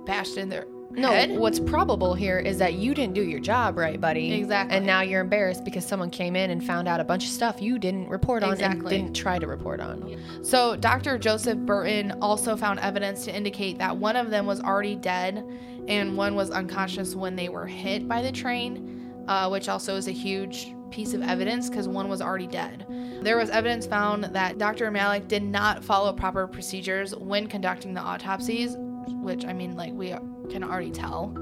bashed 0.05 0.37
in 0.37 0.49
their 0.49 0.65
No, 0.95 1.09
head? 1.09 1.31
what's 1.37 1.59
probable 1.59 2.13
here 2.13 2.39
is 2.39 2.57
that 2.57 2.73
you 2.73 2.93
didn't 2.93 3.13
do 3.13 3.23
your 3.23 3.39
job 3.39 3.77
right, 3.77 3.99
buddy. 3.99 4.33
Exactly. 4.33 4.77
And 4.77 4.85
now 4.85 5.01
you're 5.01 5.21
embarrassed 5.21 5.63
because 5.63 5.85
someone 5.85 6.09
came 6.09 6.35
in 6.35 6.49
and 6.51 6.63
found 6.63 6.87
out 6.87 6.99
a 6.99 7.03
bunch 7.03 7.25
of 7.25 7.31
stuff 7.31 7.61
you 7.61 7.79
didn't 7.79 8.09
report 8.09 8.43
on 8.43 8.53
Exactly. 8.53 8.79
and 8.79 8.89
didn't 8.89 9.15
try 9.15 9.39
to 9.39 9.47
report 9.47 9.79
on. 9.79 10.17
So, 10.43 10.75
Dr. 10.75 11.17
Joseph 11.17 11.57
Burton 11.59 12.11
also 12.21 12.55
found 12.55 12.79
evidence 12.79 13.25
to 13.25 13.35
indicate 13.35 13.77
that 13.77 13.95
one 13.95 14.15
of 14.15 14.29
them 14.29 14.45
was 14.45 14.59
already 14.61 14.95
dead 14.95 15.45
and 15.87 16.15
one 16.17 16.35
was 16.35 16.51
unconscious 16.51 17.15
when 17.15 17.35
they 17.35 17.49
were 17.49 17.65
hit 17.65 18.07
by 18.07 18.21
the 18.21 18.31
train, 18.31 19.23
uh, 19.27 19.49
which 19.49 19.69
also 19.69 19.95
is 19.95 20.07
a 20.07 20.11
huge 20.11 20.73
piece 20.91 21.13
of 21.13 21.21
evidence 21.21 21.69
because 21.69 21.87
one 21.87 22.09
was 22.09 22.21
already 22.21 22.47
dead. 22.47 22.85
There 23.21 23.37
was 23.37 23.49
evidence 23.49 23.87
found 23.87 24.25
that 24.25 24.57
Dr. 24.57 24.91
Malak 24.91 25.27
did 25.27 25.41
not 25.43 25.83
follow 25.83 26.11
proper 26.11 26.47
procedures 26.47 27.15
when 27.15 27.47
conducting 27.47 27.93
the 27.93 28.01
autopsies, 28.01 28.75
which 29.21 29.45
I 29.45 29.53
mean, 29.53 29.75
like, 29.75 29.93
we 29.93 30.13
can 30.51 30.63
already 30.63 30.91
tell. 30.91 31.35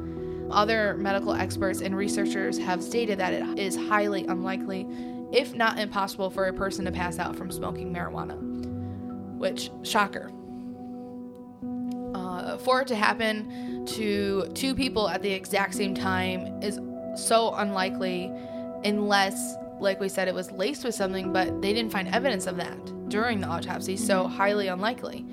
Other 0.52 0.96
medical 0.98 1.34
experts 1.34 1.82
and 1.82 1.96
researchers 1.96 2.58
have 2.58 2.84
stated 2.84 3.20
that 3.20 3.34
it 3.34 3.60
is 3.60 3.76
highly 3.76 4.26
unlikely, 4.26 4.88
if 5.32 5.54
not 5.54 5.78
impossible, 5.78 6.30
for 6.30 6.46
a 6.46 6.54
person 6.54 6.86
to 6.86 6.92
pass 6.92 7.20
out 7.20 7.36
from 7.36 7.52
smoking 7.52 7.94
marijuana. 7.94 8.38
Which, 9.38 9.70
shocker. 9.84 10.32
Uh, 12.16 12.58
for 12.58 12.82
it 12.82 12.88
to 12.88 12.96
happen 12.96 13.86
to 13.86 14.48
two 14.56 14.74
people 14.74 15.08
at 15.08 15.22
the 15.22 15.32
exact 15.32 15.76
same 15.76 15.94
time 15.94 16.62
is 16.64 16.80
so 17.16 17.54
unlikely, 17.56 18.32
unless, 18.84 19.56
like 19.80 20.00
we 20.00 20.10
said, 20.10 20.28
it 20.28 20.34
was 20.34 20.52
laced 20.52 20.84
with 20.84 20.96
something, 20.96 21.32
but 21.32 21.62
they 21.62 21.74
didn't 21.74 21.92
find 21.92 22.08
evidence 22.08 22.48
of 22.48 22.58
that 22.58 23.10
during 23.10 23.40
the 23.40 23.48
autopsy, 23.48 23.96
so 23.98 24.28
highly 24.28 24.68
unlikely. 24.68 25.26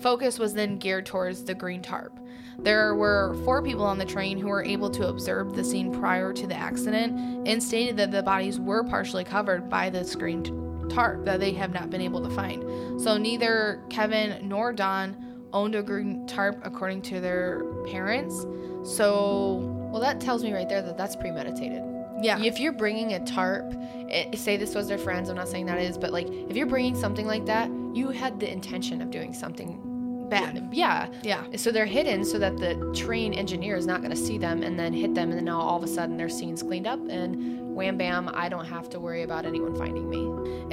Focus 0.00 0.38
was 0.38 0.54
then 0.54 0.78
geared 0.78 1.06
towards 1.06 1.44
the 1.44 1.54
green 1.54 1.82
tarp. 1.82 2.18
There 2.58 2.94
were 2.94 3.36
four 3.44 3.62
people 3.62 3.84
on 3.84 3.98
the 3.98 4.04
train 4.04 4.38
who 4.38 4.48
were 4.48 4.64
able 4.64 4.90
to 4.90 5.08
observe 5.08 5.54
the 5.54 5.64
scene 5.64 5.92
prior 5.92 6.32
to 6.32 6.46
the 6.46 6.54
accident 6.54 7.46
and 7.48 7.62
stated 7.62 7.96
that 7.96 8.10
the 8.12 8.22
bodies 8.22 8.60
were 8.60 8.84
partially 8.84 9.24
covered 9.24 9.68
by 9.68 9.90
this 9.90 10.14
green 10.14 10.88
tarp 10.88 11.24
that 11.24 11.40
they 11.40 11.52
have 11.52 11.72
not 11.72 11.90
been 11.90 12.00
able 12.00 12.22
to 12.22 12.30
find. 12.30 13.00
So 13.00 13.16
neither 13.16 13.82
Kevin 13.90 14.46
nor 14.48 14.72
Don 14.72 15.16
owned 15.52 15.74
a 15.74 15.82
green 15.82 16.26
tarp 16.26 16.60
according 16.64 17.02
to 17.02 17.20
their 17.20 17.64
parents. 17.86 18.46
So 18.84 19.56
Well, 19.90 20.00
that 20.00 20.20
tells 20.20 20.42
me 20.44 20.52
right 20.52 20.68
there 20.68 20.82
that 20.82 20.96
that's 20.98 21.16
premeditated. 21.16 21.82
yeah, 22.22 22.38
If 22.40 22.58
you're 22.60 22.72
bringing 22.72 23.14
a 23.14 23.24
tarp, 23.24 23.72
eh, 24.10 24.34
say 24.36 24.56
this 24.56 24.74
was 24.74 24.88
their 24.88 24.98
friends, 24.98 25.28
I'm 25.28 25.36
not 25.36 25.48
saying 25.48 25.66
that 25.66 25.78
is, 25.80 25.96
but 25.98 26.12
like 26.12 26.28
if 26.28 26.56
you're 26.56 26.66
bringing 26.66 26.94
something 26.94 27.26
like 27.26 27.46
that, 27.46 27.68
you 27.94 28.10
had 28.10 28.40
the 28.40 28.50
intention 28.50 29.00
of 29.00 29.10
doing 29.10 29.32
something 29.32 30.26
bad. 30.28 30.68
Yeah. 30.72 31.08
Yeah. 31.22 31.44
So 31.56 31.70
they're 31.70 31.84
hidden 31.86 32.24
so 32.24 32.38
that 32.38 32.56
the 32.56 32.74
train 32.94 33.34
engineer 33.34 33.76
is 33.76 33.86
not 33.86 34.00
going 34.00 34.10
to 34.10 34.16
see 34.16 34.38
them 34.38 34.62
and 34.62 34.78
then 34.78 34.92
hit 34.92 35.14
them, 35.14 35.28
and 35.30 35.38
then 35.38 35.44
now 35.44 35.60
all 35.60 35.76
of 35.76 35.82
a 35.84 35.86
sudden 35.88 36.16
their 36.16 36.28
scene's 36.30 36.62
cleaned 36.62 36.86
up, 36.86 36.98
and 37.08 37.74
wham 37.74 37.96
bam, 37.98 38.30
I 38.34 38.48
don't 38.48 38.64
have 38.66 38.88
to 38.90 39.00
worry 39.00 39.22
about 39.22 39.44
anyone 39.46 39.74
finding 39.76 40.08
me. 40.08 40.22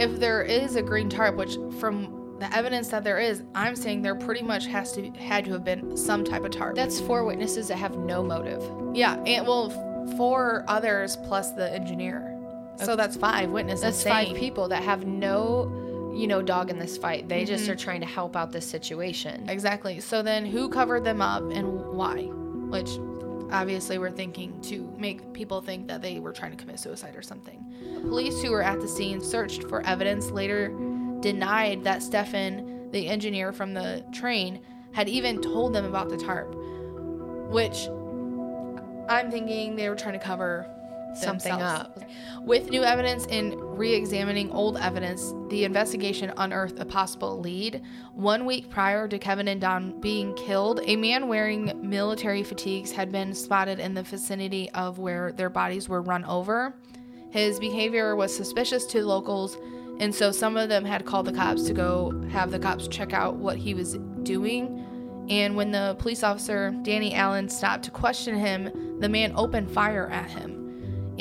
If 0.01 0.19
there 0.19 0.41
is 0.41 0.75
a 0.77 0.81
green 0.81 1.09
tarp, 1.09 1.35
which 1.35 1.57
from 1.79 2.37
the 2.39 2.55
evidence 2.55 2.87
that 2.87 3.03
there 3.03 3.19
is, 3.19 3.43
I'm 3.53 3.75
saying 3.75 4.01
there 4.01 4.15
pretty 4.15 4.41
much 4.41 4.65
has 4.67 4.93
to 4.93 5.11
had 5.11 5.45
to 5.45 5.51
have 5.51 5.63
been 5.63 5.95
some 5.97 6.23
type 6.23 6.43
of 6.43 6.51
tarp. 6.51 6.75
That's 6.75 6.99
four 7.01 7.23
witnesses 7.25 7.67
that 7.67 7.77
have 7.77 7.97
no 7.97 8.23
motive. 8.23 8.63
yeah, 8.95 9.15
and 9.25 9.45
well, 9.45 9.71
f- 9.71 10.17
four 10.17 10.63
others 10.67 11.17
plus 11.27 11.51
the 11.51 11.71
engineer. 11.73 12.27
Okay. 12.75 12.85
So 12.85 12.95
that's 12.95 13.15
five 13.17 13.51
witnesses. 13.51 13.81
That's 13.83 14.03
five 14.03 14.35
people 14.35 14.69
that 14.69 14.81
have 14.83 15.05
no, 15.05 15.65
you 16.13 16.27
know, 16.27 16.41
dog 16.41 16.69
in 16.69 16.79
this 16.79 16.97
fight. 16.97 17.27
They 17.27 17.45
just 17.45 17.63
mm-hmm. 17.63 17.73
are 17.73 17.75
trying 17.75 18.01
to 18.01 18.07
help 18.07 18.35
out 18.35 18.51
this 18.51 18.65
situation. 18.67 19.49
Exactly. 19.49 19.99
So 19.99 20.21
then 20.21 20.45
who 20.45 20.69
covered 20.69 21.03
them 21.03 21.21
up 21.21 21.43
and 21.51 21.81
why? 21.85 22.23
Which 22.23 22.89
obviously 23.51 23.97
we're 23.97 24.11
thinking 24.11 24.59
to 24.61 24.93
make 24.97 25.33
people 25.33 25.61
think 25.61 25.87
that 25.87 26.01
they 26.01 26.19
were 26.19 26.31
trying 26.31 26.51
to 26.51 26.57
commit 26.57 26.79
suicide 26.79 27.15
or 27.15 27.21
something. 27.21 27.63
The 27.95 28.01
police 28.01 28.41
who 28.41 28.51
were 28.51 28.63
at 28.63 28.79
the 28.79 28.87
scene 28.87 29.21
searched 29.21 29.63
for 29.63 29.81
evidence 29.85 30.31
later 30.31 30.69
denied 31.19 31.83
that 31.83 32.01
Stefan, 32.01 32.89
the 32.91 33.07
engineer 33.07 33.51
from 33.51 33.73
the 33.73 34.05
train, 34.13 34.61
had 34.93 35.07
even 35.07 35.41
told 35.41 35.73
them 35.73 35.85
about 35.85 36.09
the 36.09 36.17
tarp, 36.17 36.53
which 37.49 37.87
I'm 39.09 39.29
thinking 39.29 39.75
they 39.75 39.89
were 39.89 39.95
trying 39.95 40.13
to 40.17 40.25
cover 40.25 40.67
Something 41.15 41.53
up. 41.53 41.99
With 42.41 42.69
new 42.69 42.83
evidence 42.83 43.25
and 43.27 43.55
re 43.77 43.93
examining 43.93 44.51
old 44.51 44.77
evidence, 44.77 45.33
the 45.49 45.63
investigation 45.65 46.33
unearthed 46.37 46.79
a 46.79 46.85
possible 46.85 47.39
lead. 47.39 47.81
One 48.13 48.45
week 48.45 48.69
prior 48.69 49.07
to 49.07 49.19
Kevin 49.19 49.47
and 49.47 49.61
Don 49.61 49.99
being 49.99 50.33
killed, 50.35 50.81
a 50.83 50.95
man 50.95 51.27
wearing 51.27 51.71
military 51.81 52.43
fatigues 52.43 52.91
had 52.91 53.11
been 53.11 53.33
spotted 53.33 53.79
in 53.79 53.93
the 53.93 54.03
vicinity 54.03 54.69
of 54.71 54.99
where 54.99 55.31
their 55.31 55.49
bodies 55.49 55.89
were 55.89 56.01
run 56.01 56.25
over. 56.25 56.75
His 57.31 57.59
behavior 57.59 58.15
was 58.15 58.35
suspicious 58.35 58.85
to 58.87 59.05
locals, 59.05 59.57
and 59.99 60.13
so 60.13 60.31
some 60.31 60.57
of 60.57 60.69
them 60.69 60.83
had 60.83 61.05
called 61.05 61.27
the 61.27 61.33
cops 61.33 61.63
to 61.63 61.73
go 61.73 62.23
have 62.29 62.51
the 62.51 62.59
cops 62.59 62.87
check 62.87 63.13
out 63.13 63.35
what 63.35 63.57
he 63.57 63.73
was 63.73 63.97
doing. 64.23 64.85
And 65.29 65.55
when 65.55 65.71
the 65.71 65.95
police 65.99 66.23
officer, 66.23 66.71
Danny 66.81 67.13
Allen, 67.13 67.47
stopped 67.47 67.85
to 67.85 67.91
question 67.91 68.35
him, 68.35 68.99
the 68.99 69.07
man 69.07 69.33
opened 69.35 69.71
fire 69.71 70.07
at 70.07 70.29
him. 70.29 70.60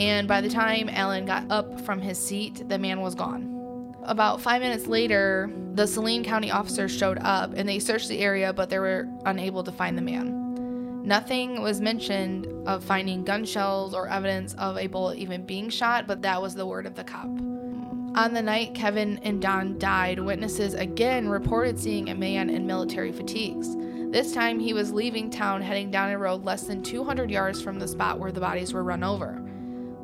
And 0.00 0.26
by 0.26 0.40
the 0.40 0.49
time 0.49 0.88
Allen 0.88 1.26
got 1.26 1.45
up 1.50 1.78
from 1.83 2.00
his 2.00 2.19
seat, 2.19 2.66
the 2.66 2.78
man 2.78 3.02
was 3.02 3.14
gone. 3.14 3.95
About 4.04 4.40
five 4.40 4.62
minutes 4.62 4.87
later, 4.87 5.52
the 5.75 5.87
Saline 5.87 6.25
County 6.25 6.50
officers 6.50 6.90
showed 6.90 7.19
up 7.21 7.52
and 7.54 7.69
they 7.69 7.78
searched 7.78 8.09
the 8.09 8.19
area, 8.19 8.50
but 8.54 8.71
they 8.71 8.78
were 8.78 9.07
unable 9.26 9.62
to 9.62 9.71
find 9.71 9.99
the 9.99 10.02
man. 10.02 11.04
Nothing 11.04 11.61
was 11.61 11.83
mentioned 11.83 12.47
of 12.66 12.83
finding 12.83 13.25
gun 13.25 13.45
shells 13.45 13.95
or 13.95 14.09
evidence 14.09 14.54
of 14.54 14.78
a 14.78 14.87
bullet 14.87 15.19
even 15.19 15.45
being 15.45 15.69
shot, 15.69 16.07
but 16.07 16.23
that 16.23 16.40
was 16.40 16.54
the 16.54 16.66
word 16.66 16.87
of 16.87 16.95
the 16.95 17.04
cop. 17.04 17.26
On 17.26 18.33
the 18.33 18.42
night 18.42 18.75
Kevin 18.75 19.19
and 19.19 19.40
Don 19.40 19.78
died, 19.78 20.19
witnesses 20.19 20.73
again 20.73 21.28
reported 21.28 21.78
seeing 21.78 22.09
a 22.09 22.14
man 22.14 22.49
in 22.49 22.66
military 22.66 23.12
fatigues. 23.12 23.76
This 24.11 24.33
time 24.33 24.59
he 24.59 24.73
was 24.73 24.92
leaving 24.92 25.30
town 25.30 25.61
heading 25.61 25.90
down 25.90 26.11
a 26.11 26.19
road 26.19 26.42
less 26.42 26.62
than 26.62 26.83
200 26.83 27.30
yards 27.30 27.61
from 27.61 27.78
the 27.78 27.87
spot 27.87 28.19
where 28.19 28.33
the 28.33 28.40
bodies 28.40 28.73
were 28.73 28.83
run 28.83 29.04
over. 29.04 29.40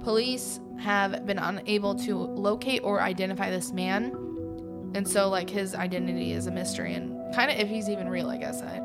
Police 0.07 0.61
have 0.79 1.27
been 1.27 1.41
unable 1.41 1.93
to 1.97 2.17
locate 2.17 2.81
or 2.85 3.01
identify 3.01 3.51
this 3.51 3.73
man, 3.73 4.13
and 4.95 5.07
so 5.07 5.29
like 5.29 5.51
his 5.51 5.75
identity 5.75 6.31
is 6.31 6.47
a 6.47 6.53
mystery 6.53 6.95
and 6.95 7.35
kind 7.35 7.51
of 7.51 7.59
if 7.59 7.69
he's 7.69 7.89
even 7.89 8.09
real, 8.09 8.31
I 8.31 8.37
guess 8.37 8.63
I, 8.63 8.81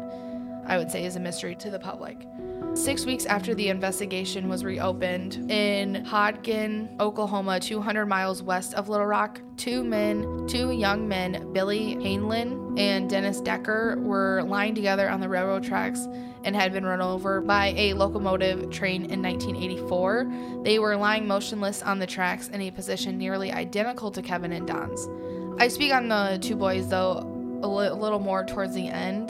I 0.65 0.79
would 0.79 0.89
say 0.89 1.05
is 1.05 1.17
a 1.17 1.19
mystery 1.19 1.53
to 1.57 1.69
the 1.69 1.77
public. 1.77 2.25
Six 2.73 3.05
weeks 3.05 3.27
after 3.27 3.53
the 3.53 3.69
investigation 3.69 4.49
was 4.49 4.63
reopened 4.63 5.51
in 5.51 6.03
Hodgkin, 6.05 6.89
Oklahoma, 6.99 7.59
200 7.59 8.07
miles 8.07 8.41
west 8.41 8.73
of 8.73 8.89
Little 8.89 9.05
Rock, 9.05 9.41
two 9.57 9.83
men, 9.83 10.47
two 10.47 10.71
young 10.71 11.07
men, 11.07 11.53
Billy 11.53 11.97
Hainlin 11.97 12.60
and 12.77 13.09
Dennis 13.09 13.41
Decker, 13.41 13.97
were 13.99 14.43
lying 14.43 14.75
together 14.75 15.09
on 15.09 15.19
the 15.19 15.29
railroad 15.29 15.63
tracks 15.63 16.07
and 16.43 16.55
had 16.55 16.73
been 16.73 16.85
run 16.85 17.01
over 17.01 17.41
by 17.41 17.73
a 17.77 17.93
locomotive 17.93 18.69
train 18.71 19.05
in 19.05 19.21
1984. 19.21 20.61
They 20.63 20.79
were 20.79 20.95
lying 20.95 21.27
motionless 21.27 21.81
on 21.81 21.99
the 21.99 22.07
tracks 22.07 22.47
in 22.47 22.61
a 22.61 22.71
position 22.71 23.17
nearly 23.17 23.51
identical 23.51 24.11
to 24.11 24.21
Kevin 24.21 24.51
and 24.51 24.67
Don's. 24.67 25.07
I 25.59 25.67
speak 25.67 25.93
on 25.93 26.07
the 26.07 26.39
two 26.41 26.55
boys 26.55 26.87
though 26.87 27.19
a 27.61 27.67
li- 27.67 27.87
a 27.87 27.93
little 27.93 28.19
more 28.19 28.43
towards 28.43 28.73
the 28.73 28.87
end. 28.87 29.29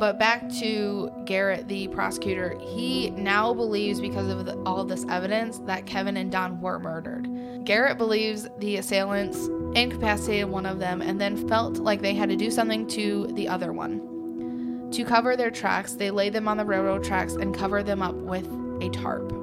But 0.00 0.18
back 0.18 0.48
to 0.60 1.12
Garrett, 1.26 1.68
the 1.68 1.86
prosecutor, 1.88 2.58
he 2.58 3.10
now 3.10 3.52
believes 3.52 4.00
because 4.00 4.28
of 4.28 4.46
the, 4.46 4.56
all 4.64 4.82
this 4.82 5.04
evidence 5.10 5.58
that 5.66 5.84
Kevin 5.84 6.16
and 6.16 6.32
Don 6.32 6.58
were 6.58 6.78
murdered. 6.78 7.28
Garrett 7.66 7.98
believes 7.98 8.48
the 8.60 8.78
assailants 8.78 9.48
incapacitated 9.74 10.48
one 10.48 10.64
of 10.64 10.78
them 10.78 11.02
and 11.02 11.20
then 11.20 11.46
felt 11.46 11.76
like 11.76 12.00
they 12.00 12.14
had 12.14 12.30
to 12.30 12.36
do 12.36 12.50
something 12.50 12.86
to 12.86 13.26
the 13.34 13.46
other 13.46 13.74
one. 13.74 14.88
To 14.92 15.04
cover 15.04 15.36
their 15.36 15.50
tracks, 15.50 15.92
they 15.92 16.10
lay 16.10 16.30
them 16.30 16.48
on 16.48 16.56
the 16.56 16.64
railroad 16.64 17.04
tracks 17.04 17.34
and 17.34 17.54
cover 17.54 17.82
them 17.82 18.00
up 18.00 18.14
with 18.14 18.46
a 18.80 18.88
tarp. 18.88 19.39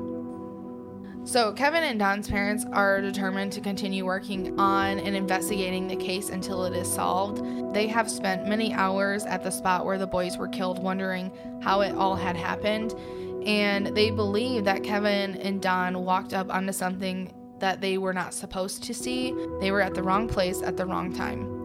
So, 1.28 1.52
Kevin 1.52 1.84
and 1.84 2.00
Don's 2.00 2.30
parents 2.30 2.66
are 2.72 3.02
determined 3.02 3.52
to 3.52 3.60
continue 3.60 4.06
working 4.06 4.58
on 4.58 4.98
and 4.98 5.14
investigating 5.14 5.86
the 5.86 5.98
case 5.98 6.30
until 6.30 6.64
it 6.64 6.74
is 6.74 6.90
solved. 6.90 7.44
They 7.74 7.86
have 7.88 8.10
spent 8.10 8.48
many 8.48 8.74
hours 8.74 9.26
at 9.26 9.44
the 9.44 9.52
spot 9.52 9.86
where 9.86 9.98
the 9.98 10.08
boys 10.08 10.38
were 10.38 10.48
killed, 10.48 10.82
wondering 10.82 11.30
how 11.62 11.82
it 11.82 11.94
all 11.96 12.16
had 12.16 12.38
happened. 12.38 12.96
And 13.46 13.88
they 13.88 14.10
believe 14.10 14.64
that 14.64 14.84
Kevin 14.84 15.36
and 15.42 15.62
Don 15.62 16.06
walked 16.06 16.34
up 16.34 16.50
onto 16.50 16.72
something 16.72 17.34
that 17.60 17.82
they 17.82 17.98
were 17.98 18.14
not 18.14 18.34
supposed 18.34 18.84
to 18.84 18.94
see. 18.94 19.36
They 19.60 19.72
were 19.72 19.82
at 19.82 19.96
the 19.96 20.04
wrong 20.04 20.30
place 20.30 20.62
at 20.62 20.78
the 20.78 20.86
wrong 20.86 21.14
time. 21.14 21.57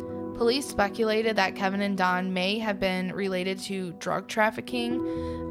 Police 0.43 0.67
speculated 0.67 1.37
that 1.37 1.55
Kevin 1.55 1.83
and 1.83 1.97
Don 1.97 2.35
may 2.35 2.59
have 2.59 2.81
been 2.81 3.13
related 3.13 3.61
to 3.61 3.93
drug 4.01 4.27
trafficking. 4.27 5.01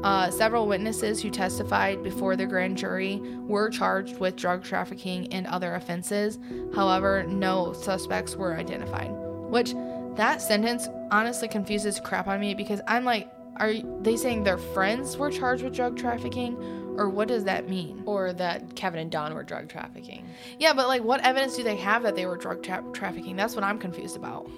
Uh, 0.04 0.30
several 0.30 0.66
witnesses 0.66 1.22
who 1.22 1.30
testified 1.30 2.02
before 2.02 2.36
the 2.36 2.44
grand 2.44 2.76
jury 2.76 3.16
were 3.46 3.70
charged 3.70 4.18
with 4.20 4.36
drug 4.36 4.62
trafficking 4.62 5.32
and 5.32 5.46
other 5.46 5.76
offenses. 5.76 6.38
However, 6.74 7.22
no 7.22 7.72
suspects 7.72 8.36
were 8.36 8.54
identified. 8.54 9.08
Which 9.48 9.72
that 10.16 10.42
sentence 10.42 10.90
honestly 11.10 11.48
confuses 11.48 11.98
crap 11.98 12.28
on 12.28 12.38
me 12.38 12.52
because 12.52 12.82
I'm 12.86 13.06
like, 13.06 13.32
are 13.56 13.72
they 14.02 14.16
saying 14.16 14.44
their 14.44 14.58
friends 14.58 15.16
were 15.16 15.30
charged 15.30 15.64
with 15.64 15.74
drug 15.74 15.96
trafficking? 15.96 16.54
Or 16.98 17.08
what 17.08 17.28
does 17.28 17.44
that 17.44 17.66
mean? 17.66 18.02
Or 18.04 18.34
that 18.34 18.76
Kevin 18.76 19.00
and 19.00 19.10
Don 19.10 19.32
were 19.32 19.42
drug 19.42 19.70
trafficking. 19.70 20.26
Yeah, 20.58 20.74
but 20.74 20.86
like, 20.86 21.02
what 21.02 21.22
evidence 21.22 21.56
do 21.56 21.62
they 21.62 21.76
have 21.76 22.02
that 22.02 22.14
they 22.14 22.26
were 22.26 22.36
drug 22.36 22.62
tra- 22.62 22.84
trafficking? 22.92 23.36
That's 23.36 23.54
what 23.54 23.64
I'm 23.64 23.78
confused 23.78 24.16
about. 24.16 24.50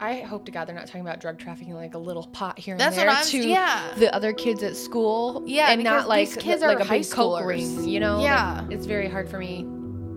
I 0.00 0.20
hope 0.20 0.44
to 0.46 0.52
God 0.52 0.66
they're 0.68 0.74
not 0.74 0.86
talking 0.86 1.00
about 1.00 1.20
drug 1.20 1.38
trafficking 1.38 1.74
like 1.74 1.94
a 1.94 1.98
little 1.98 2.26
pot 2.28 2.58
here 2.58 2.74
and 2.74 2.80
That's 2.80 2.96
there 2.96 3.12
to 3.42 3.48
yeah. 3.48 3.92
the 3.96 4.14
other 4.14 4.32
kids 4.32 4.62
at 4.62 4.76
school. 4.76 5.42
Yeah, 5.46 5.70
and 5.70 5.82
not 5.82 6.08
like 6.08 6.28
kids 6.38 6.62
like 6.62 6.78
are 6.78 6.80
a 6.82 6.84
high 6.84 6.98
big 7.00 7.10
coke 7.10 7.44
ring. 7.44 7.88
You 7.88 8.00
know, 8.00 8.20
Yeah. 8.22 8.60
Like, 8.62 8.72
it's 8.72 8.86
very 8.86 9.08
hard 9.08 9.28
for 9.28 9.38
me 9.38 9.64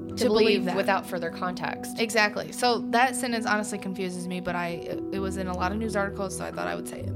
to, 0.09 0.15
To 0.17 0.25
believe, 0.25 0.27
believe 0.27 0.65
that. 0.65 0.75
without 0.75 1.07
further 1.07 1.29
context. 1.31 1.99
Exactly. 1.99 2.51
So 2.51 2.79
that 2.89 3.15
sentence 3.15 3.45
honestly 3.45 3.79
confuses 3.79 4.27
me, 4.27 4.39
but 4.39 4.55
I 4.55 4.87
it 5.11 5.19
was 5.19 5.37
in 5.37 5.47
a 5.47 5.55
lot 5.55 5.71
of 5.71 5.77
news 5.79 5.95
articles, 5.95 6.37
so 6.37 6.45
I 6.45 6.51
thought 6.51 6.67
I 6.67 6.75
would 6.75 6.87
say 6.87 6.99
it. 6.99 7.13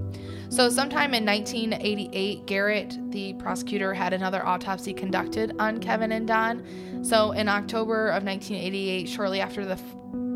So 0.50 0.70
sometime 0.70 1.14
in 1.14 1.26
1988, 1.26 2.46
Garrett, 2.46 2.98
the 3.12 3.34
prosecutor, 3.34 3.94
had 3.94 4.14
another 4.14 4.46
autopsy 4.46 4.94
conducted 4.94 5.54
on 5.60 5.80
Kevin 5.80 6.12
and 6.14 6.28
Don. 6.28 7.04
So 7.04 7.32
in 7.32 7.48
October 7.50 8.08
of 8.10 8.24
1988, 8.24 9.10
shortly 9.10 9.42
after 9.42 9.66
the 9.66 9.78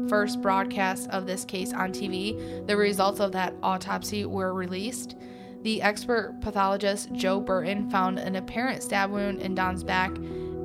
first 0.09 0.41
broadcast 0.41 1.09
of 1.11 1.25
this 1.25 1.45
case 1.45 1.71
on 1.71 1.91
TV, 1.91 2.65
the 2.67 2.75
results 2.75 3.19
of 3.19 3.31
that 3.33 3.53
autopsy 3.63 4.25
were 4.25 4.53
released. 4.53 5.15
The 5.61 5.81
expert 5.81 6.35
pathologist 6.41 7.11
Joe 7.13 7.39
Burton 7.39 7.89
found 7.89 8.17
an 8.17 8.35
apparent 8.35 8.81
stab 8.81 9.11
wound 9.11 9.41
in 9.41 9.55
Don's 9.55 9.83
back 9.83 10.11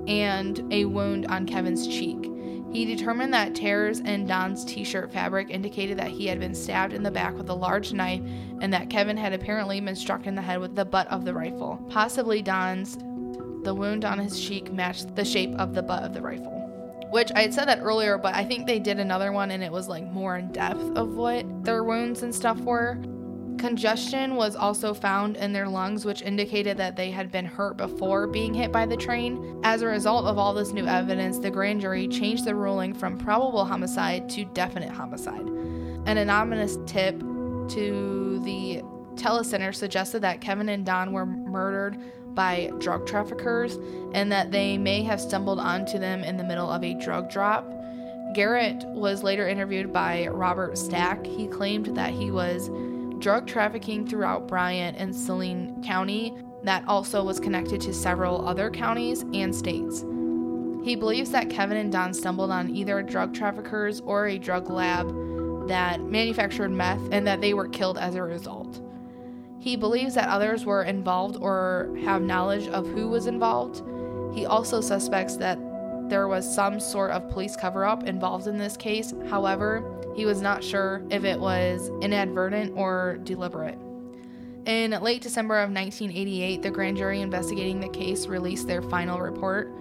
and 0.07 0.67
a 0.73 0.87
wound 0.87 1.27
on 1.27 1.47
Kevin's 1.47 1.87
cheek. 1.87 2.31
He 2.73 2.85
determined 2.85 3.33
that 3.35 3.55
tears 3.55 4.01
in 4.01 4.27
Don's 4.27 4.65
t 4.65 4.83
shirt 4.83 5.13
fabric 5.13 5.51
indicated 5.51 5.99
that 5.99 6.11
he 6.11 6.27
had 6.27 6.41
been 6.41 6.55
stabbed 6.55 6.93
in 6.93 7.05
the 7.05 7.11
back 7.11 7.37
with 7.37 7.49
a 7.49 7.55
large 7.55 7.93
knife 7.93 8.21
and 8.61 8.73
that 8.73 8.91
Kevin 8.91 9.17
had 9.17 9.33
apparently 9.33 9.81
been 9.81 9.95
struck 9.95 10.27
in 10.27 10.35
the 10.35 10.43
head 10.43 10.59
with 10.59 10.75
the 10.75 10.85
butt 10.85 11.07
of 11.09 11.25
the 11.25 11.35
rifle. 11.35 11.85
Possibly 11.89 12.43
Don's, 12.43 12.97
the 13.65 13.75
wound 13.75 14.05
on 14.05 14.19
his 14.19 14.41
cheek 14.41 14.73
matched 14.73 15.15
the 15.15 15.25
shape 15.25 15.55
of 15.57 15.75
the 15.75 15.83
butt 15.83 16.03
of 16.03 16.15
the 16.15 16.23
rifle. 16.23 16.64
Which 17.15 17.31
I 17.37 17.43
had 17.43 17.55
said 17.55 17.69
that 17.69 17.79
earlier, 17.81 18.19
but 18.19 18.35
I 18.35 18.45
think 18.45 18.67
they 18.67 18.81
did 18.81 18.99
another 18.99 19.31
one 19.31 19.53
and 19.53 19.63
it 19.63 19.71
was 19.71 19.89
like 19.89 20.03
more 20.11 20.37
in 20.37 20.51
depth 20.51 20.83
of 20.97 21.15
what 21.15 21.47
their 21.63 21.85
wounds 21.85 22.25
and 22.25 22.35
stuff 22.35 22.59
were. 22.59 22.99
Congestion 23.57 24.35
was 24.35 24.57
also 24.57 24.93
found 24.93 25.37
in 25.37 25.53
their 25.53 25.69
lungs, 25.69 26.05
which 26.05 26.23
indicated 26.23 26.77
that 26.79 26.97
they 26.97 27.13
had 27.13 27.31
been 27.31 27.45
hurt 27.45 27.77
before 27.77 28.27
being 28.27 28.53
hit 28.53 28.73
by 28.73 28.85
the 28.85 28.97
train. 28.97 29.61
As 29.63 29.81
a 29.81 29.87
result 29.87 30.25
of 30.25 30.39
all 30.39 30.53
this 30.55 30.73
new 30.73 30.89
evidence, 30.89 31.39
the 31.39 31.53
grand 31.53 31.83
jury 31.83 32.09
changed 32.09 32.47
the 32.47 32.55
ruling 32.57 32.93
from 32.93 33.17
probable 33.17 33.65
homicide 33.65 34.29
to 34.31 34.45
definite 34.47 34.91
homicide. 34.91 35.47
An 36.07 36.19
anonymous 36.19 36.79
tip 36.85 37.21
to 37.21 38.43
the 38.45 38.83
telecenter 39.15 39.73
suggested 39.73 40.23
that 40.23 40.41
Kevin 40.41 40.69
and 40.69 40.85
Don 40.85 41.13
were 41.13 41.27
murdered 41.27 41.97
by 42.35 42.71
drug 42.79 43.07
traffickers 43.07 43.79
and 44.13 44.31
that 44.33 44.51
they 44.51 44.79
may 44.79 45.03
have 45.03 45.21
stumbled 45.21 45.59
onto 45.59 45.99
them 45.99 46.23
in 46.25 46.37
the 46.37 46.45
middle 46.45 46.71
of 46.71 46.83
a 46.83 46.95
drug 46.95 47.31
drop. 47.31 47.71
Garrett 48.35 48.85
was 48.89 49.23
later 49.23 49.49
interviewed 49.49 49.93
by 49.93 50.27
Robert 50.29 50.77
Stack. 50.77 51.25
He 51.25 51.47
claimed 51.47 51.97
that 51.97 52.13
he 52.13 52.31
was 52.31 52.71
drug 53.21 53.47
trafficking 53.47 54.07
throughout 54.07 54.49
Bryant 54.49 54.97
and 54.99 55.15
Saline 55.15 55.83
County 55.85 56.37
that 56.65 56.83
also 56.89 57.23
was 57.23 57.39
connected 57.39 57.81
to 57.83 57.95
several 57.95 58.47
other 58.47 58.71
counties 58.71 59.23
and 59.33 59.55
states. 59.55 60.05
He 60.83 60.97
believes 60.97 61.31
that 61.31 61.49
Kevin 61.49 61.77
and 61.77 61.93
Don 61.93 62.13
stumbled 62.13 62.51
on 62.51 62.75
either 62.75 63.03
drug 63.03 63.33
traffickers 63.33 64.01
or 64.01 64.27
a 64.27 64.39
drug 64.39 64.69
lab 64.69 65.07
that 65.69 66.03
manufactured 66.03 66.71
meth 66.71 67.01
and 67.11 67.27
that 67.27 67.41
they 67.41 67.55
were 67.55 67.69
killed 67.69 67.97
as 67.97 68.15
a 68.15 68.23
result. 68.23 68.84
He 69.65 69.77
believes 69.77 70.13
that 70.17 70.29
others 70.29 70.67
were 70.67 70.83
involved 70.83 71.39
or 71.41 71.89
have 72.05 72.21
knowledge 72.21 72.69
of 72.69 72.87
who 72.87 73.09
was 73.09 73.27
involved. 73.27 73.83
He 74.37 74.45
also 74.45 74.83
suspects 74.83 75.39
that 75.39 75.59
there 76.11 76.29
was 76.29 76.55
some 76.55 76.79
sort 76.79 77.13
of 77.13 77.31
police 77.31 77.57
cover 77.57 77.87
up 77.87 78.03
involved 78.03 78.47
in 78.47 78.59
this 78.59 78.77
case. 78.77 79.15
However, 79.31 79.83
he 80.15 80.27
was 80.27 80.43
not 80.43 80.63
sure 80.63 81.03
if 81.09 81.25
it 81.25 81.41
was 81.41 81.91
inadvertent 82.03 82.77
or 82.77 83.19
deliberate. 83.25 83.79
In 84.67 84.91
late 85.01 85.23
December 85.23 85.55
of 85.61 85.71
1988, 85.71 86.61
the 86.61 86.71
grand 86.71 86.99
jury 86.99 87.23
investigating 87.23 87.81
the 87.81 87.89
case 87.89 88.27
released 88.27 88.67
their 88.67 88.83
final 88.83 89.19
report, 89.19 89.73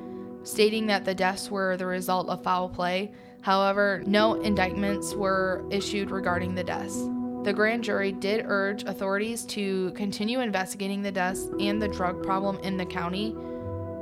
stating 0.44 0.88
that 0.88 1.04
the 1.04 1.14
deaths 1.14 1.52
were 1.52 1.76
the 1.76 1.86
result 1.86 2.30
of 2.30 2.42
foul 2.42 2.70
play. 2.70 3.12
However, 3.42 4.02
no 4.08 4.36
indictments 4.36 5.14
were 5.14 5.66
issued 5.70 6.10
regarding 6.10 6.56
the 6.56 6.64
deaths. 6.64 7.10
The 7.44 7.52
grand 7.54 7.84
jury 7.84 8.14
did 8.14 8.46
urge 8.48 8.84
authorities 8.84 9.44
to 9.48 9.92
continue 9.92 10.40
investigating 10.40 11.02
the 11.02 11.12
deaths 11.12 11.50
and 11.60 11.82
the 11.82 11.90
drug 11.90 12.24
problem 12.24 12.58
in 12.60 12.78
the 12.78 12.86
county. 12.86 13.36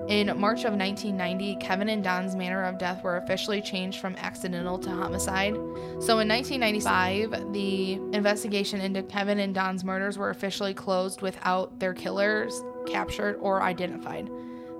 In 0.07 0.27
March 0.39 0.59
of 0.59 0.73
1990, 0.73 1.55
Kevin 1.55 1.89
and 1.89 2.03
Don's 2.03 2.35
manner 2.35 2.63
of 2.63 2.77
death 2.77 3.03
were 3.03 3.17
officially 3.17 3.59
changed 3.59 3.99
from 3.99 4.15
accidental 4.17 4.77
to 4.77 4.91
homicide. 4.91 5.55
So 5.99 6.19
in 6.19 6.27
1995, 6.27 7.51
the 7.51 7.93
investigation 8.15 8.79
into 8.79 9.01
Kevin 9.01 9.39
and 9.39 9.55
Don's 9.55 9.83
murders 9.83 10.19
were 10.19 10.29
officially 10.29 10.75
closed 10.75 11.23
without 11.23 11.79
their 11.79 11.95
killers 11.95 12.61
captured 12.85 13.37
or 13.39 13.63
identified. 13.63 14.29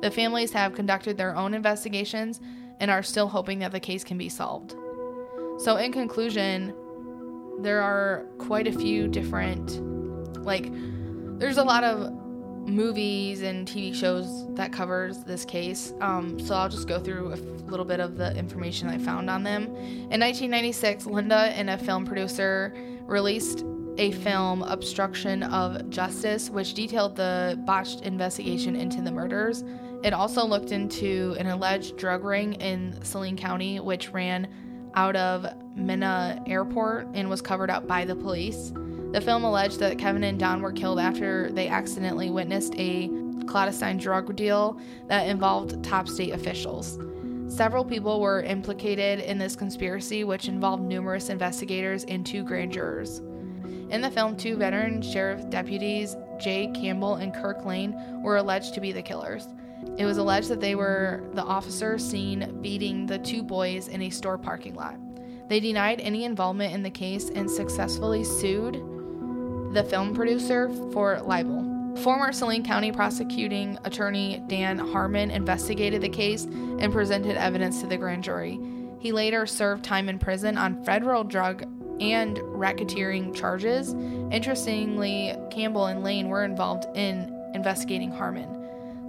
The 0.02 0.12
families 0.12 0.52
have 0.54 0.76
conducted 0.76 1.17
their 1.17 1.36
own 1.36 1.56
investigations 1.56 2.41
and 2.80 2.91
are 2.91 3.02
still 3.02 3.28
hoping 3.28 3.58
that 3.60 3.71
the 3.71 3.80
case 3.80 4.04
can 4.04 4.19
be 4.19 4.30
solved. 4.30 4.76
So, 5.58 5.78
in 5.78 5.91
conclusion, 5.91 6.74
there 7.60 7.82
are 7.82 8.26
quite 8.38 8.68
a 8.68 8.72
few 8.72 9.08
different, 9.08 9.82
like, 10.44 10.72
there's 11.40 11.58
a 11.58 11.64
lot 11.64 11.84
of 11.84 12.12
movies 12.68 13.42
and 13.42 13.68
TV 13.68 13.94
shows 13.94 14.48
that 14.56 14.72
covers 14.72 15.24
this 15.24 15.46
case. 15.46 15.94
Um, 16.02 16.40
so 16.40 16.56
I'll 16.56 16.70
just 16.70 16.88
go 16.88 17.00
through 17.00 17.34
a 17.34 17.38
little 17.70 17.86
bit 17.86 18.00
of 18.00 18.18
the 18.18 18.36
information 18.38 18.88
I 18.88 18.98
found 18.98 19.30
on 19.30 19.44
them. 19.44 19.66
In 19.66 20.20
1996, 20.20 21.06
Linda 21.08 21.36
and 21.36 21.70
a 21.70 21.78
film 21.78 22.06
producer 22.06 22.74
released 23.04 23.66
a 23.98 24.12
film, 24.12 24.64
Obstruction 24.64 25.44
of 25.44 25.90
Justice, 25.90 26.50
which 26.50 26.74
detailed 26.74 27.16
the 27.16 27.62
botched 27.66 28.02
investigation 28.02 28.76
into 28.76 29.02
the 29.02 29.12
murders. 29.12 29.64
It 30.04 30.14
also 30.14 30.46
looked 30.46 30.72
into 30.72 31.36
an 31.38 31.48
alleged 31.48 31.98
drug 31.98 32.24
ring 32.24 32.54
in 32.54 33.04
Saline 33.04 33.38
County, 33.38 33.80
which 33.80 34.12
ran 34.12 34.48
out 34.96 35.16
of 35.16 35.46
Mena 35.75 36.41
Airport 36.47 37.07
and 37.13 37.29
was 37.29 37.41
covered 37.41 37.69
up 37.69 37.88
by 37.88 38.05
the 38.05 38.15
police. 38.15 38.71
The 39.12 39.21
film 39.21 39.43
alleged 39.43 39.79
that 39.79 39.97
Kevin 39.97 40.23
and 40.23 40.39
Don 40.39 40.62
were 40.62 40.71
killed 40.71 40.99
after 40.99 41.51
they 41.51 41.67
accidentally 41.67 42.29
witnessed 42.29 42.73
a 42.77 43.10
clandestine 43.45 43.97
drug 43.97 44.36
deal 44.36 44.79
that 45.07 45.27
involved 45.27 45.84
top 45.84 46.07
state 46.07 46.34
officials. 46.34 46.97
Several 47.47 47.84
people 47.84 48.21
were 48.21 48.41
implicated 48.43 49.19
in 49.19 49.38
this 49.38 49.57
conspiracy, 49.57 50.23
which 50.23 50.47
involved 50.47 50.84
numerous 50.84 51.29
investigators 51.29 52.05
and 52.05 52.25
two 52.25 52.43
grand 52.43 52.71
jurors. 52.71 53.19
In 53.89 53.99
the 53.99 54.10
film, 54.10 54.38
two 54.38 54.55
veteran 54.55 55.01
sheriff 55.01 55.49
deputies, 55.49 56.15
Jay 56.39 56.71
Campbell 56.73 57.15
and 57.15 57.34
Kirk 57.34 57.65
Lane, 57.65 57.93
were 58.23 58.38
alleged 58.38 58.73
to 58.75 58.79
be 58.79 58.93
the 58.93 59.01
killers. 59.01 59.49
It 59.97 60.05
was 60.05 60.17
alleged 60.17 60.47
that 60.47 60.62
they 60.62 60.75
were 60.75 61.23
the 61.34 61.43
officers 61.43 62.07
seen 62.10 62.60
beating 62.62 63.05
the 63.05 63.19
two 63.19 63.43
boys 63.43 63.89
in 63.89 64.03
a 64.03 64.10
store 64.10 64.38
parking 64.38 64.75
lot. 64.75 64.95
They 65.52 65.60
denied 65.60 66.00
any 66.00 66.24
involvement 66.24 66.74
in 66.74 66.82
the 66.82 66.90
case 66.90 67.30
and 67.30 67.52
successfully 67.52 68.24
sued 68.24 68.76
the 69.74 69.84
film 69.84 70.16
producer 70.16 70.70
for 70.94 71.20
libel. 71.20 71.98
Former 71.98 72.32
Saline 72.32 72.64
County 72.64 72.94
prosecuting 72.94 73.78
attorney 73.84 74.42
Dan 74.48 74.80
Harmon 74.80 75.30
investigated 75.30 76.00
the 76.00 76.08
case 76.08 76.46
and 76.46 76.94
presented 76.94 77.36
evidence 77.36 77.82
to 77.82 77.88
the 77.88 77.98
grand 77.98 78.24
jury. 78.24 78.62
He 79.00 79.12
later 79.12 79.46
served 79.46 79.84
time 79.84 80.08
in 80.08 80.20
prison 80.20 80.58
on 80.58 80.86
federal 80.86 81.26
drug 81.26 81.64
and 82.00 82.38
racketeering 82.38 83.36
charges. 83.36 83.94
Interestingly, 84.32 85.36
Campbell 85.50 85.88
and 85.88 86.02
Lane 86.02 86.30
were 86.30 86.46
involved 86.46 86.86
in 86.96 87.38
investigating 87.54 88.12
Harmon. 88.12 88.61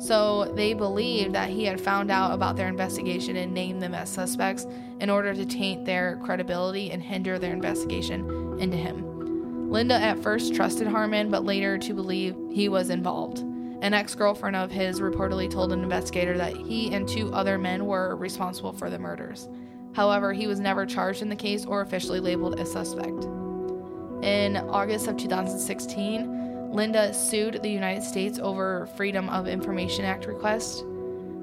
So 0.03 0.53
they 0.57 0.75
believed 0.75 1.33
that 1.37 1.51
he 1.51 1.65
had 1.65 1.81
found 1.81 2.11
out 2.11 2.33
about 2.33 2.57
their 2.57 2.67
investigation 2.67 3.37
and 3.37 3.55
named 3.55 3.81
them 3.81 3.95
as 3.95 4.11
suspects 4.11 4.67
in 4.99 5.09
order 5.09 5.33
to 5.33 5.47
taint 5.47 5.85
their 5.85 6.17
credibility 6.25 6.91
and 6.91 7.01
hinder 7.01 7.38
their 7.38 7.53
investigation 7.53 8.59
into 8.59 8.77
him. 8.77 9.71
Linda 9.71 9.95
at 9.95 10.19
first 10.19 10.57
trusted 10.57 10.88
Harmon, 10.88 11.31
but 11.31 11.45
later 11.45 11.79
to 11.79 11.95
believe 11.95 12.35
he 12.51 12.69
was 12.69 12.91
involved. 12.91 13.38
An 13.83 13.95
ex 13.95 14.17
girlfriend 14.17 14.57
of 14.57 14.73
his 14.73 15.01
reportedly 15.01 15.49
told 15.49 15.73
an 15.73 15.85
investigator 15.85 16.37
that 16.37 16.57
he 16.57 16.93
and 16.93 17.09
two 17.09 17.33
other 17.33 17.57
men 17.57 17.87
were 17.87 18.17
responsible 18.17 18.73
for 18.73 18.91
the 18.91 18.99
murders. 18.99 19.49
However, 19.93 20.33
he 20.33 20.49
was 20.49 20.59
never 20.59 20.85
charged 20.85 21.23
in 21.23 21.29
the 21.29 21.37
case 21.37 21.65
or 21.65 21.81
officially 21.81 22.19
labeled 22.19 22.59
a 22.59 22.67
suspect. 22.67 23.25
In 24.25 24.57
August 24.57 25.07
of 25.07 25.17
2016, 25.17 26.42
Linda 26.73 27.13
sued 27.13 27.63
the 27.63 27.71
United 27.71 28.03
States 28.03 28.39
over 28.39 28.89
Freedom 28.97 29.29
of 29.29 29.47
Information 29.47 30.07
Act 30.07 30.25
request. 30.25 30.85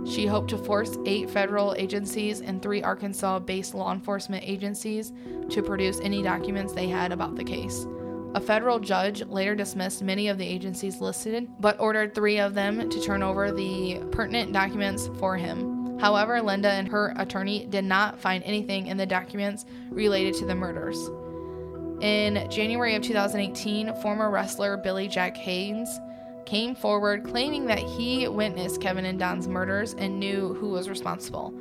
She 0.07 0.25
hoped 0.25 0.49
to 0.49 0.57
force 0.57 0.97
eight 1.05 1.29
federal 1.29 1.75
agencies 1.75 2.41
and 2.41 2.61
three 2.61 2.81
Arkansas 2.81 3.37
based 3.39 3.75
law 3.75 3.93
enforcement 3.93 4.43
agencies 4.43 5.13
to 5.49 5.61
produce 5.61 5.99
any 5.99 6.23
documents 6.23 6.73
they 6.73 6.87
had 6.87 7.11
about 7.11 7.35
the 7.35 7.43
case. 7.43 7.85
A 8.33 8.41
federal 8.41 8.79
judge 8.79 9.23
later 9.25 9.53
dismissed 9.53 10.01
many 10.01 10.29
of 10.29 10.39
the 10.39 10.47
agencies 10.47 10.99
listed, 10.99 11.47
but 11.59 11.79
ordered 11.79 12.15
three 12.15 12.39
of 12.39 12.55
them 12.55 12.89
to 12.89 13.01
turn 13.01 13.21
over 13.21 13.51
the 13.51 14.01
pertinent 14.11 14.51
documents 14.51 15.09
for 15.19 15.37
him. 15.37 15.99
However, 15.99 16.41
Linda 16.41 16.69
and 16.69 16.87
her 16.87 17.13
attorney 17.17 17.65
did 17.65 17.85
not 17.85 18.19
find 18.19 18.43
anything 18.45 18.87
in 18.87 18.97
the 18.97 19.05
documents 19.05 19.65
related 19.89 20.33
to 20.35 20.45
the 20.45 20.55
murders. 20.55 21.09
In 22.01 22.49
January 22.49 22.95
of 22.95 23.03
2018, 23.03 23.93
former 23.95 24.29
wrestler 24.29 24.77
Billy 24.77 25.09
Jack 25.09 25.35
Haynes 25.35 25.99
came 26.45 26.73
forward 26.73 27.25
claiming 27.25 27.65
that 27.65 27.79
he 27.79 28.25
witnessed 28.25 28.79
Kevin 28.79 29.03
and 29.03 29.19
Don's 29.19 29.49
murders 29.49 29.95
and 29.95 30.17
knew 30.17 30.53
who 30.53 30.69
was 30.69 30.87
responsible. 30.87 31.53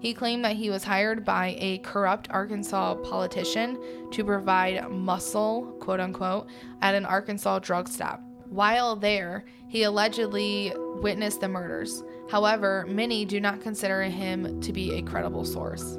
He 0.00 0.14
claimed 0.14 0.46
that 0.46 0.56
he 0.56 0.70
was 0.70 0.82
hired 0.82 1.26
by 1.26 1.56
a 1.58 1.78
corrupt 1.78 2.28
Arkansas 2.30 2.94
politician 2.96 3.78
to 4.12 4.24
provide 4.24 4.90
muscle, 4.90 5.76
quote 5.78 6.00
unquote, 6.00 6.48
at 6.80 6.94
an 6.94 7.04
Arkansas 7.04 7.58
drug 7.58 7.86
stop. 7.86 8.22
While 8.48 8.96
there, 8.96 9.44
he 9.68 9.82
allegedly 9.82 10.72
witnessed 11.02 11.42
the 11.42 11.48
murders. 11.48 12.02
However, 12.30 12.86
many 12.88 13.26
do 13.26 13.40
not 13.40 13.60
consider 13.60 14.02
him 14.04 14.58
to 14.62 14.72
be 14.72 14.94
a 14.94 15.02
credible 15.02 15.44
source. 15.44 15.98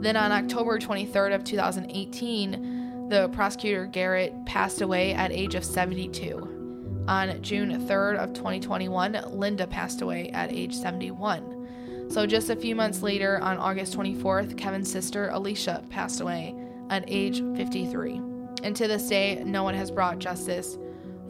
Then 0.00 0.16
on 0.16 0.30
October 0.30 0.78
23rd 0.78 1.34
of 1.34 1.44
2018, 1.44 2.75
the 3.08 3.28
prosecutor 3.32 3.86
Garrett 3.86 4.34
passed 4.46 4.80
away 4.80 5.14
at 5.14 5.30
age 5.30 5.54
of 5.54 5.64
72. 5.64 7.04
On 7.08 7.40
June 7.40 7.86
3rd 7.86 8.16
of 8.16 8.32
2021, 8.32 9.16
Linda 9.30 9.66
passed 9.66 10.02
away 10.02 10.30
at 10.30 10.50
age 10.50 10.74
71. 10.74 12.08
So 12.10 12.26
just 12.26 12.50
a 12.50 12.56
few 12.56 12.74
months 12.74 13.02
later, 13.02 13.38
on 13.40 13.58
August 13.58 13.96
24th, 13.96 14.56
Kevin's 14.56 14.90
sister 14.90 15.28
Alicia 15.28 15.84
passed 15.88 16.20
away 16.20 16.54
at 16.90 17.04
age 17.06 17.42
53. 17.56 18.20
And 18.64 18.74
to 18.74 18.88
this 18.88 19.08
day, 19.08 19.42
no 19.44 19.62
one 19.62 19.74
has 19.74 19.90
brought 19.90 20.18
justice 20.18 20.76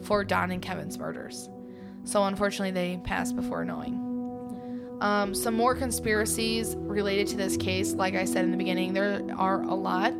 for 0.01 0.23
Don 0.23 0.51
and 0.51 0.61
Kevin's 0.61 0.97
murders. 0.97 1.49
So 2.05 2.23
unfortunately, 2.23 2.71
they 2.71 2.99
passed 3.03 3.35
before 3.35 3.65
knowing. 3.65 4.06
Um, 5.01 5.35
some 5.35 5.53
more 5.53 5.75
conspiracies 5.75 6.75
related 6.75 7.27
to 7.27 7.37
this 7.37 7.55
case, 7.55 7.93
like 7.93 8.15
I 8.15 8.25
said 8.25 8.45
in 8.45 8.51
the 8.51 8.57
beginning, 8.57 8.93
there 8.93 9.21
are 9.35 9.61
a 9.61 9.73
lot. 9.73 10.13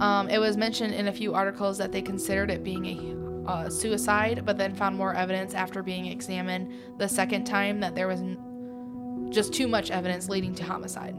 Um, 0.00 0.28
it 0.30 0.38
was 0.38 0.56
mentioned 0.56 0.94
in 0.94 1.08
a 1.08 1.12
few 1.12 1.34
articles 1.34 1.76
that 1.78 1.92
they 1.92 2.00
considered 2.00 2.50
it 2.50 2.64
being 2.64 2.86
a 2.86 3.50
uh, 3.50 3.68
suicide, 3.68 4.44
but 4.46 4.56
then 4.56 4.74
found 4.74 4.96
more 4.96 5.14
evidence 5.14 5.52
after 5.52 5.82
being 5.82 6.06
examined 6.06 6.72
the 6.98 7.08
second 7.08 7.44
time 7.44 7.80
that 7.80 7.94
there 7.94 8.08
was 8.08 8.20
n- 8.20 9.28
just 9.30 9.52
too 9.52 9.68
much 9.68 9.90
evidence 9.90 10.28
leading 10.30 10.54
to 10.54 10.64
homicide. 10.64 11.14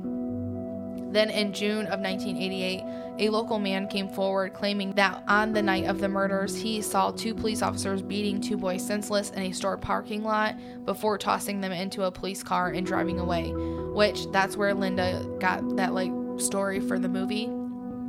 Then 1.16 1.30
in 1.30 1.54
June 1.54 1.86
of 1.86 2.02
1988, 2.02 2.84
a 3.20 3.30
local 3.30 3.58
man 3.58 3.88
came 3.88 4.10
forward 4.10 4.54
claiming 4.54 4.92
that 4.96 5.24
on 5.30 5.54
the 5.54 5.62
night 5.62 5.86
of 5.86 6.02
the 6.02 6.10
murders, 6.10 6.58
he 6.58 6.82
saw 6.82 7.12
two 7.12 7.34
police 7.34 7.62
officers 7.62 8.02
beating 8.02 8.42
two 8.42 8.58
boys 8.58 8.86
senseless 8.86 9.30
in 9.30 9.44
a 9.44 9.54
store 9.54 9.78
parking 9.78 10.26
lot 10.26 10.58
before 10.84 11.18
tossing 11.18 11.62
them 11.62 11.72
into 11.72 12.04
a 12.04 12.12
police 12.12 12.44
car 12.44 12.72
and 12.72 12.86
driving 12.86 13.18
away. 13.22 13.54
Which 13.54 14.30
that's 14.34 14.58
where 14.58 14.74
Linda 14.74 15.26
got 15.40 15.78
that 15.78 15.94
like 15.94 16.12
story 16.38 16.82
for 16.82 17.00
the 17.00 17.08
movie. 17.08 17.50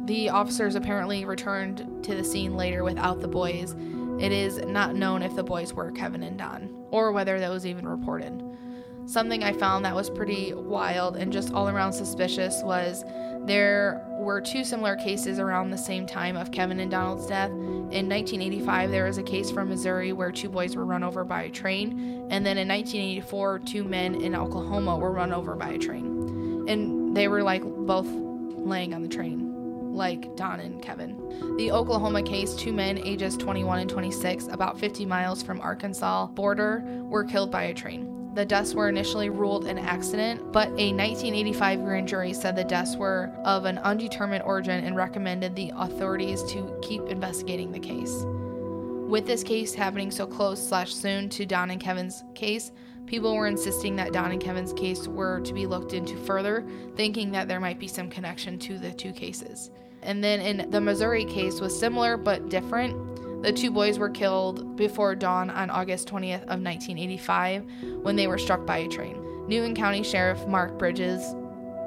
The 0.06 0.30
officers 0.30 0.74
apparently 0.74 1.24
returned 1.24 2.02
to 2.02 2.16
the 2.16 2.24
scene 2.24 2.56
later 2.56 2.82
without 2.82 3.20
the 3.20 3.28
boys. 3.28 3.76
It 4.18 4.32
is 4.32 4.58
not 4.58 4.96
known 4.96 5.22
if 5.22 5.36
the 5.36 5.44
boys 5.44 5.72
were 5.72 5.92
Kevin 5.92 6.24
and 6.24 6.36
Don 6.36 6.86
or 6.90 7.12
whether 7.12 7.38
that 7.38 7.50
was 7.50 7.66
even 7.66 7.86
reported. 7.86 8.45
Something 9.06 9.44
I 9.44 9.52
found 9.52 9.84
that 9.84 9.94
was 9.94 10.10
pretty 10.10 10.52
wild 10.52 11.16
and 11.16 11.32
just 11.32 11.52
all 11.54 11.68
around 11.68 11.92
suspicious 11.92 12.60
was 12.64 13.04
there 13.44 14.04
were 14.18 14.40
two 14.40 14.64
similar 14.64 14.96
cases 14.96 15.38
around 15.38 15.70
the 15.70 15.78
same 15.78 16.06
time 16.06 16.36
of 16.36 16.50
Kevin 16.50 16.80
and 16.80 16.90
Donald's 16.90 17.26
death. 17.26 17.50
In 17.50 18.08
1985, 18.08 18.90
there 18.90 19.04
was 19.04 19.18
a 19.18 19.22
case 19.22 19.52
from 19.52 19.68
Missouri 19.68 20.12
where 20.12 20.32
two 20.32 20.48
boys 20.48 20.74
were 20.74 20.84
run 20.84 21.04
over 21.04 21.22
by 21.22 21.44
a 21.44 21.50
train, 21.50 22.26
and 22.30 22.44
then 22.44 22.58
in 22.58 22.66
1984, 22.66 23.60
two 23.60 23.84
men 23.84 24.16
in 24.16 24.34
Oklahoma 24.34 24.96
were 24.96 25.12
run 25.12 25.32
over 25.32 25.54
by 25.54 25.68
a 25.68 25.78
train. 25.78 26.66
And 26.68 27.16
they 27.16 27.28
were 27.28 27.44
like 27.44 27.62
both 27.62 28.08
laying 28.08 28.92
on 28.92 29.02
the 29.02 29.08
train, 29.08 29.94
like 29.94 30.34
Don 30.34 30.58
and 30.58 30.82
Kevin. 30.82 31.56
The 31.58 31.70
Oklahoma 31.70 32.24
case, 32.24 32.56
two 32.56 32.72
men 32.72 32.98
ages 32.98 33.36
21 33.36 33.78
and 33.78 33.88
26, 33.88 34.48
about 34.48 34.80
50 34.80 35.06
miles 35.06 35.44
from 35.44 35.60
Arkansas 35.60 36.26
border, 36.26 36.82
were 37.04 37.22
killed 37.22 37.52
by 37.52 37.64
a 37.64 37.74
train. 37.74 38.15
The 38.36 38.44
deaths 38.44 38.74
were 38.74 38.90
initially 38.90 39.30
ruled 39.30 39.64
an 39.64 39.78
accident, 39.78 40.52
but 40.52 40.68
a 40.68 40.92
1985 40.92 41.82
grand 41.82 42.06
jury 42.06 42.34
said 42.34 42.54
the 42.54 42.64
deaths 42.64 42.94
were 42.94 43.32
of 43.44 43.64
an 43.64 43.78
undetermined 43.78 44.42
origin 44.42 44.84
and 44.84 44.94
recommended 44.94 45.56
the 45.56 45.72
authorities 45.74 46.42
to 46.50 46.78
keep 46.82 47.00
investigating 47.04 47.72
the 47.72 47.78
case. 47.78 48.24
With 49.08 49.26
this 49.26 49.42
case 49.42 49.72
happening 49.72 50.10
so 50.10 50.26
close 50.26 50.68
slash 50.68 50.94
soon 50.94 51.30
to 51.30 51.46
Don 51.46 51.70
and 51.70 51.80
Kevin's 51.80 52.24
case, 52.34 52.72
people 53.06 53.34
were 53.34 53.46
insisting 53.46 53.96
that 53.96 54.12
Don 54.12 54.32
and 54.32 54.42
Kevin's 54.42 54.74
case 54.74 55.08
were 55.08 55.40
to 55.40 55.54
be 55.54 55.66
looked 55.66 55.94
into 55.94 56.18
further, 56.18 56.62
thinking 56.94 57.30
that 57.30 57.48
there 57.48 57.58
might 57.58 57.78
be 57.78 57.88
some 57.88 58.10
connection 58.10 58.58
to 58.58 58.76
the 58.76 58.92
two 58.92 59.14
cases. 59.14 59.70
And 60.02 60.22
then 60.22 60.40
in 60.40 60.70
the 60.70 60.80
Missouri 60.82 61.24
case 61.24 61.58
was 61.58 61.78
similar 61.78 62.18
but 62.18 62.50
different. 62.50 63.18
The 63.42 63.52
two 63.52 63.70
boys 63.70 63.98
were 63.98 64.10
killed 64.10 64.76
before 64.76 65.14
dawn 65.14 65.50
on 65.50 65.70
August 65.70 66.08
20th 66.08 66.42
of 66.42 66.60
1985 66.62 67.64
when 68.02 68.16
they 68.16 68.26
were 68.26 68.38
struck 68.38 68.66
by 68.66 68.78
a 68.78 68.88
train. 68.88 69.22
Newton 69.46 69.74
County 69.74 70.02
Sheriff 70.02 70.46
Mark 70.46 70.78
Bridges 70.78 71.34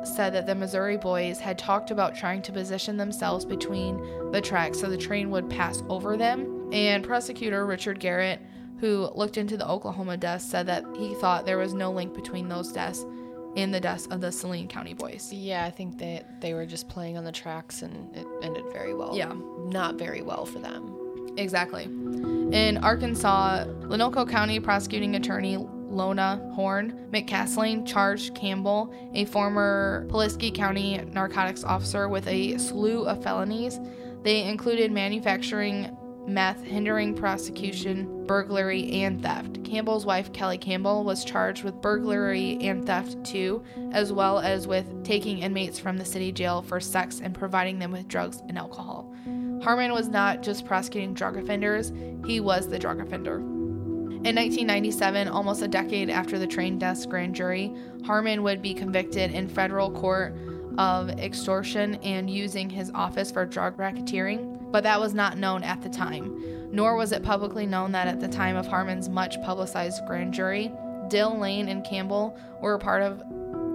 said 0.03 0.33
that 0.33 0.45
the 0.45 0.55
Missouri 0.55 0.97
boys 0.97 1.39
had 1.39 1.57
talked 1.57 1.91
about 1.91 2.15
trying 2.15 2.41
to 2.43 2.51
position 2.51 2.95
themselves 2.95 3.43
between 3.43 4.31
the 4.31 4.39
tracks 4.41 4.79
so 4.79 4.89
the 4.89 4.97
train 4.97 5.29
would 5.29 5.49
pass 5.49 5.83
over 5.89 6.15
them. 6.15 6.69
And 6.71 7.03
prosecutor 7.03 7.65
Richard 7.65 7.99
Garrett, 7.99 8.39
who 8.79 9.09
looked 9.15 9.37
into 9.37 9.57
the 9.57 9.67
Oklahoma 9.67 10.15
deaths, 10.15 10.45
said 10.45 10.67
that 10.67 10.85
he 10.95 11.13
thought 11.15 11.45
there 11.45 11.57
was 11.57 11.73
no 11.73 11.91
link 11.91 12.13
between 12.13 12.47
those 12.47 12.71
deaths 12.71 13.05
and 13.57 13.73
the 13.73 13.79
deaths 13.79 14.07
of 14.07 14.21
the 14.21 14.31
Saline 14.31 14.67
County 14.67 14.93
boys. 14.93 15.33
Yeah, 15.33 15.65
I 15.65 15.71
think 15.71 15.97
that 15.97 16.39
they 16.39 16.53
were 16.53 16.65
just 16.65 16.87
playing 16.87 17.17
on 17.17 17.25
the 17.25 17.31
tracks 17.31 17.81
and 17.81 18.15
it 18.15 18.25
ended 18.41 18.63
very 18.71 18.93
well. 18.93 19.17
Yeah. 19.17 19.33
Not 19.65 19.95
very 19.95 20.21
well 20.21 20.45
for 20.45 20.59
them. 20.59 20.95
Exactly. 21.39 21.83
In 21.83 22.77
Arkansas, 22.79 23.65
Lonoke 23.83 24.29
County 24.29 24.59
prosecuting 24.59 25.15
attorney 25.15 25.57
Lona 25.57 26.37
Horn 26.53 27.07
McCastlain 27.11 27.87
charged 27.87 28.35
Campbell, 28.35 28.93
a 29.13 29.25
former 29.25 30.05
Pulaski 30.09 30.51
County 30.51 30.97
narcotics 30.97 31.63
officer, 31.63 32.09
with 32.09 32.27
a 32.27 32.57
slew 32.57 33.05
of 33.05 33.23
felonies. 33.23 33.79
They 34.23 34.43
included 34.43 34.91
manufacturing 34.91 35.95
meth, 36.27 36.63
hindering 36.63 37.15
prosecution, 37.15 38.25
burglary, 38.27 38.91
and 38.91 39.21
theft. 39.21 39.63
Campbell's 39.63 40.05
wife, 40.05 40.31
Kelly 40.33 40.57
Campbell, 40.57 41.03
was 41.03 41.25
charged 41.25 41.63
with 41.63 41.81
burglary 41.81 42.57
and 42.61 42.85
theft 42.85 43.23
too, 43.23 43.63
as 43.91 44.11
well 44.11 44.39
as 44.39 44.67
with 44.67 45.03
taking 45.03 45.39
inmates 45.39 45.79
from 45.79 45.97
the 45.97 46.05
city 46.05 46.31
jail 46.31 46.61
for 46.61 46.79
sex 46.79 47.21
and 47.23 47.33
providing 47.33 47.79
them 47.79 47.91
with 47.91 48.07
drugs 48.07 48.43
and 48.47 48.57
alcohol. 48.57 49.11
Harmon 49.61 49.91
was 49.91 50.07
not 50.07 50.41
just 50.41 50.65
prosecuting 50.65 51.13
drug 51.13 51.37
offenders, 51.37 51.91
he 52.25 52.39
was 52.39 52.67
the 52.67 52.79
drug 52.79 52.99
offender. 52.99 53.35
In 54.21 54.35
1997, 54.35 55.27
almost 55.27 55.61
a 55.61 55.67
decade 55.67 56.09
after 56.09 56.37
the 56.37 56.47
train 56.47 56.77
deaths 56.77 57.05
grand 57.05 57.35
jury, 57.35 57.73
Harmon 58.05 58.43
would 58.43 58.61
be 58.61 58.73
convicted 58.73 59.31
in 59.31 59.47
federal 59.47 59.91
court 59.91 60.35
of 60.77 61.09
extortion 61.09 61.95
and 61.95 62.29
using 62.29 62.69
his 62.69 62.91
office 62.93 63.31
for 63.31 63.45
drug 63.45 63.77
racketeering, 63.77 64.71
but 64.71 64.83
that 64.83 64.99
was 64.99 65.13
not 65.13 65.37
known 65.37 65.63
at 65.63 65.81
the 65.81 65.89
time. 65.89 66.69
Nor 66.71 66.95
was 66.95 67.11
it 67.11 67.23
publicly 67.23 67.65
known 67.65 67.91
that 67.93 68.07
at 68.07 68.19
the 68.19 68.27
time 68.27 68.55
of 68.55 68.67
Harmon's 68.67 69.09
much 69.09 69.41
publicized 69.41 70.05
grand 70.05 70.33
jury, 70.33 70.71
Dill, 71.07 71.37
Lane, 71.37 71.67
and 71.67 71.83
Campbell 71.83 72.37
were 72.61 72.77
part 72.77 73.01
of 73.01 73.23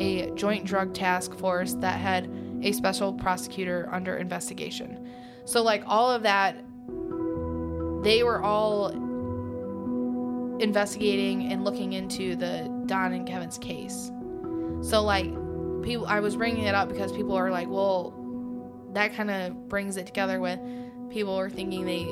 a 0.01 0.31
joint 0.35 0.65
drug 0.65 0.95
task 0.95 1.35
force 1.35 1.75
that 1.75 1.99
had 1.99 2.31
a 2.63 2.73
special 2.73 3.13
prosecutor 3.13 3.89
under 3.93 4.17
investigation. 4.17 5.09
So 5.45 5.63
like 5.63 5.83
all 5.87 6.11
of 6.11 6.23
that, 6.23 6.57
they 8.05 8.23
were 8.23 8.43
all 8.43 8.89
investigating 10.61 11.53
and 11.53 11.65
looking 11.65 11.93
into 11.93 12.37
the 12.37 12.71
Don 12.87 13.13
and 13.13 13.27
Kevin's 13.27 13.59
case. 13.59 14.11
So 14.83 15.03
like 15.03 15.27
people, 15.83 16.07
I 16.07 16.21
was 16.21 16.37
bringing 16.37 16.65
it 16.65 16.75
up 16.75 16.89
because 16.89 17.13
people 17.13 17.35
are 17.35 17.51
like, 17.51 17.69
well, 17.69 18.15
that 18.93 19.15
kind 19.15 19.31
of 19.31 19.69
brings 19.69 19.97
it 19.97 20.07
together 20.07 20.41
with 20.41 20.61
people 21.11 21.35
are 21.39 21.51
thinking 21.51 21.85
they 21.85 22.07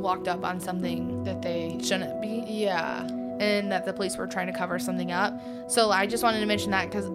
walked 0.00 0.28
up 0.28 0.44
on 0.44 0.60
something 0.60 1.22
That 1.24 1.42
they. 1.42 1.78
shouldn't 1.82 2.20
be 2.20 2.44
Yeah. 2.46 3.02
and 3.40 3.70
that 3.72 3.84
the 3.84 3.92
police 3.92 4.16
were 4.16 4.26
trying 4.26 4.46
to 4.46 4.52
cover 4.52 4.78
something 4.78 5.12
up. 5.12 5.38
So 5.70 5.90
I 5.90 6.06
just 6.06 6.22
wanted 6.22 6.40
to 6.40 6.46
mention 6.46 6.70
that 6.72 6.90
because 6.90 7.08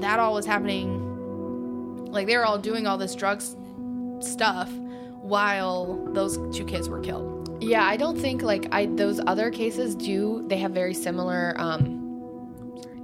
that 0.00 0.18
all 0.20 0.34
was 0.34 0.46
happening. 0.46 2.06
Like 2.10 2.26
they 2.26 2.36
were 2.36 2.44
all 2.44 2.58
doing 2.58 2.86
all 2.86 2.96
this 2.98 3.14
drugs 3.14 3.56
stuff 4.20 4.70
while 5.28 6.04
those 6.12 6.38
two 6.56 6.64
kids 6.64 6.88
were 6.88 7.00
killed. 7.00 7.34
Yeah, 7.60 7.84
I 7.84 7.96
don't 7.96 8.18
think 8.18 8.42
like 8.42 8.68
I 8.72 8.86
those 8.86 9.20
other 9.26 9.50
cases 9.50 9.94
do 9.94 10.44
they 10.48 10.58
have 10.58 10.72
very 10.72 10.94
similar 10.94 11.54
um 11.58 11.96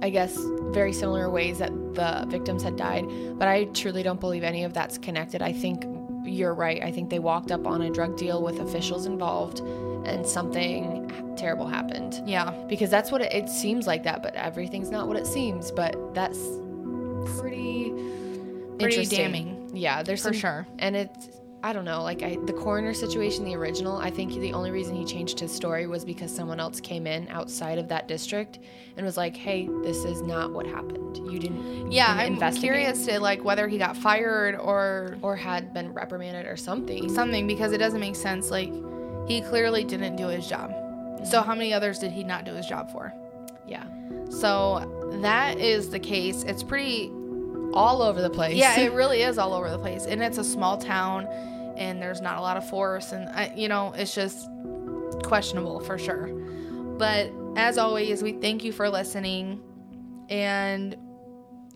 I 0.01 0.09
guess 0.09 0.37
very 0.71 0.93
similar 0.93 1.29
ways 1.29 1.59
that 1.59 1.71
the 1.93 2.25
victims 2.29 2.63
had 2.63 2.75
died, 2.75 3.05
but 3.39 3.47
I 3.47 3.65
truly 3.65 4.03
don't 4.03 4.19
believe 4.19 4.43
any 4.43 4.63
of 4.63 4.73
that's 4.73 4.97
connected. 4.97 5.41
I 5.41 5.51
think 5.53 5.85
you're 6.25 6.53
right. 6.53 6.83
I 6.83 6.91
think 6.91 7.09
they 7.09 7.19
walked 7.19 7.51
up 7.51 7.65
on 7.65 7.81
a 7.81 7.89
drug 7.89 8.17
deal 8.17 8.41
with 8.43 8.59
officials 8.59 9.05
involved 9.05 9.59
and 10.05 10.25
something 10.25 11.11
terrible 11.37 11.67
happened. 11.67 12.21
Yeah, 12.25 12.51
Because 12.67 12.89
that's 12.89 13.11
what 13.11 13.21
it, 13.21 13.33
it 13.33 13.49
seems 13.49 13.87
like 13.87 14.03
that, 14.03 14.21
but 14.21 14.35
everything's 14.35 14.89
not 14.91 15.07
what 15.07 15.17
it 15.17 15.27
seems, 15.27 15.71
but 15.71 15.95
that's 16.13 16.39
pretty 17.37 17.91
pretty 18.79 18.97
interesting. 18.97 19.17
damning 19.17 19.69
Yeah, 19.73 20.03
there's 20.03 20.21
for 20.21 20.33
some 20.33 20.39
sure. 20.39 20.67
and 20.79 20.95
it's 20.95 21.29
I 21.65 21.73
don't 21.73 21.83
know, 21.83 22.03
like 22.03 22.21
I, 22.21 22.37
the 22.45 22.53
coroner 22.53 22.93
situation, 22.93 23.43
the 23.43 23.55
original. 23.55 23.97
I 23.97 24.11
think 24.11 24.33
the 24.33 24.53
only 24.53 24.69
reason 24.69 24.95
he 24.95 25.03
changed 25.03 25.39
his 25.39 25.51
story 25.51 25.87
was 25.87 26.05
because 26.05 26.33
someone 26.33 26.59
else 26.59 26.79
came 26.79 27.07
in 27.07 27.27
outside 27.29 27.79
of 27.79 27.87
that 27.87 28.07
district 28.07 28.59
and 28.95 29.03
was 29.03 29.17
like, 29.17 29.35
"Hey, 29.35 29.67
this 29.81 30.05
is 30.05 30.21
not 30.21 30.51
what 30.53 30.67
happened. 30.67 31.17
You 31.17 31.39
didn't." 31.39 31.91
Yeah, 31.91 32.05
didn't 32.09 32.19
I'm 32.27 32.33
investigate." 32.33 32.69
curious 32.69 33.05
to 33.07 33.19
like 33.19 33.43
whether 33.43 33.67
he 33.67 33.79
got 33.79 33.97
fired 33.97 34.53
or 34.55 35.17
Or 35.23 35.35
had 35.35 35.73
been 35.73 35.91
reprimanded 35.91 36.45
or 36.45 36.55
something. 36.55 37.09
something 37.09 37.47
because 37.47 37.71
it 37.71 37.79
doesn't 37.79 37.99
make 37.99 38.15
sense. 38.15 38.51
Like 38.51 38.71
he 39.27 39.41
clearly 39.41 39.83
didn't 39.83 40.17
do 40.17 40.27
his 40.27 40.47
job. 40.47 40.69
Mm-hmm. 40.69 41.25
So 41.25 41.41
how 41.41 41.55
many 41.55 41.73
others 41.73 41.97
did 41.97 42.11
he 42.11 42.23
not 42.23 42.45
do 42.45 42.53
his 42.53 42.67
job 42.67 42.91
for? 42.91 43.11
Yeah, 43.67 43.85
So 44.29 45.09
that 45.23 45.57
is 45.59 45.89
the 45.89 45.97
case. 45.99 46.43
It's 46.43 46.61
pretty 46.61 47.09
all 47.73 48.01
over 48.01 48.21
the 48.21 48.29
place. 48.29 48.55
Yeah, 48.55 48.79
it 48.79 48.93
really 49.01 49.21
is 49.23 49.37
all 49.39 49.53
over 49.53 49.69
the 49.71 49.79
place, 49.79 50.05
and 50.05 50.21
it's 50.23 50.37
a 50.37 50.43
small 50.43 50.77
town, 50.77 51.27
and 51.77 52.01
there's 52.01 52.21
not 52.21 52.37
a 52.37 52.41
lot 52.41 52.57
of 52.57 52.67
force, 52.69 53.11
and 53.11 53.29
I, 53.29 53.53
you 53.55 53.67
know, 53.67 53.93
it's 53.95 54.13
just 54.15 54.47
questionable 55.23 55.79
for 55.81 55.97
sure. 55.97 56.27
But 56.97 57.31
as 57.55 57.77
always, 57.77 58.21
we 58.23 58.33
thank 58.33 58.63
you 58.63 58.71
for 58.71 58.89
listening, 58.89 59.61
and 60.29 60.95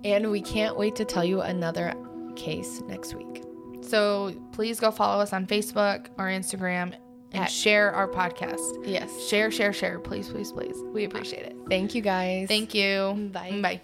and 0.03 0.31
we 0.31 0.41
can't 0.41 0.77
wait 0.77 0.95
to 0.95 1.05
tell 1.05 1.25
you 1.25 1.41
another 1.41 1.93
case 2.35 2.81
next 2.87 3.13
week. 3.15 3.43
so 3.81 4.33
please 4.53 4.79
go 4.79 4.91
follow 4.91 5.21
us 5.21 5.33
on 5.33 5.45
Facebook 5.45 6.07
or 6.17 6.25
Instagram 6.25 6.93
and 7.31 7.43
At- 7.43 7.51
share 7.51 7.91
our 7.91 8.07
podcast. 8.07 8.85
Yes. 8.85 9.27
Share, 9.27 9.51
share, 9.51 9.73
share, 9.73 9.99
please, 9.99 10.29
please, 10.29 10.51
please. 10.51 10.75
We 10.93 11.03
appreciate 11.03 11.43
it. 11.45 11.55
Thank 11.69 11.93
you 11.95 12.01
guys. 12.01 12.47
Thank 12.47 12.73
you. 12.73 13.29
Bye. 13.33 13.59
Bye. 13.61 13.81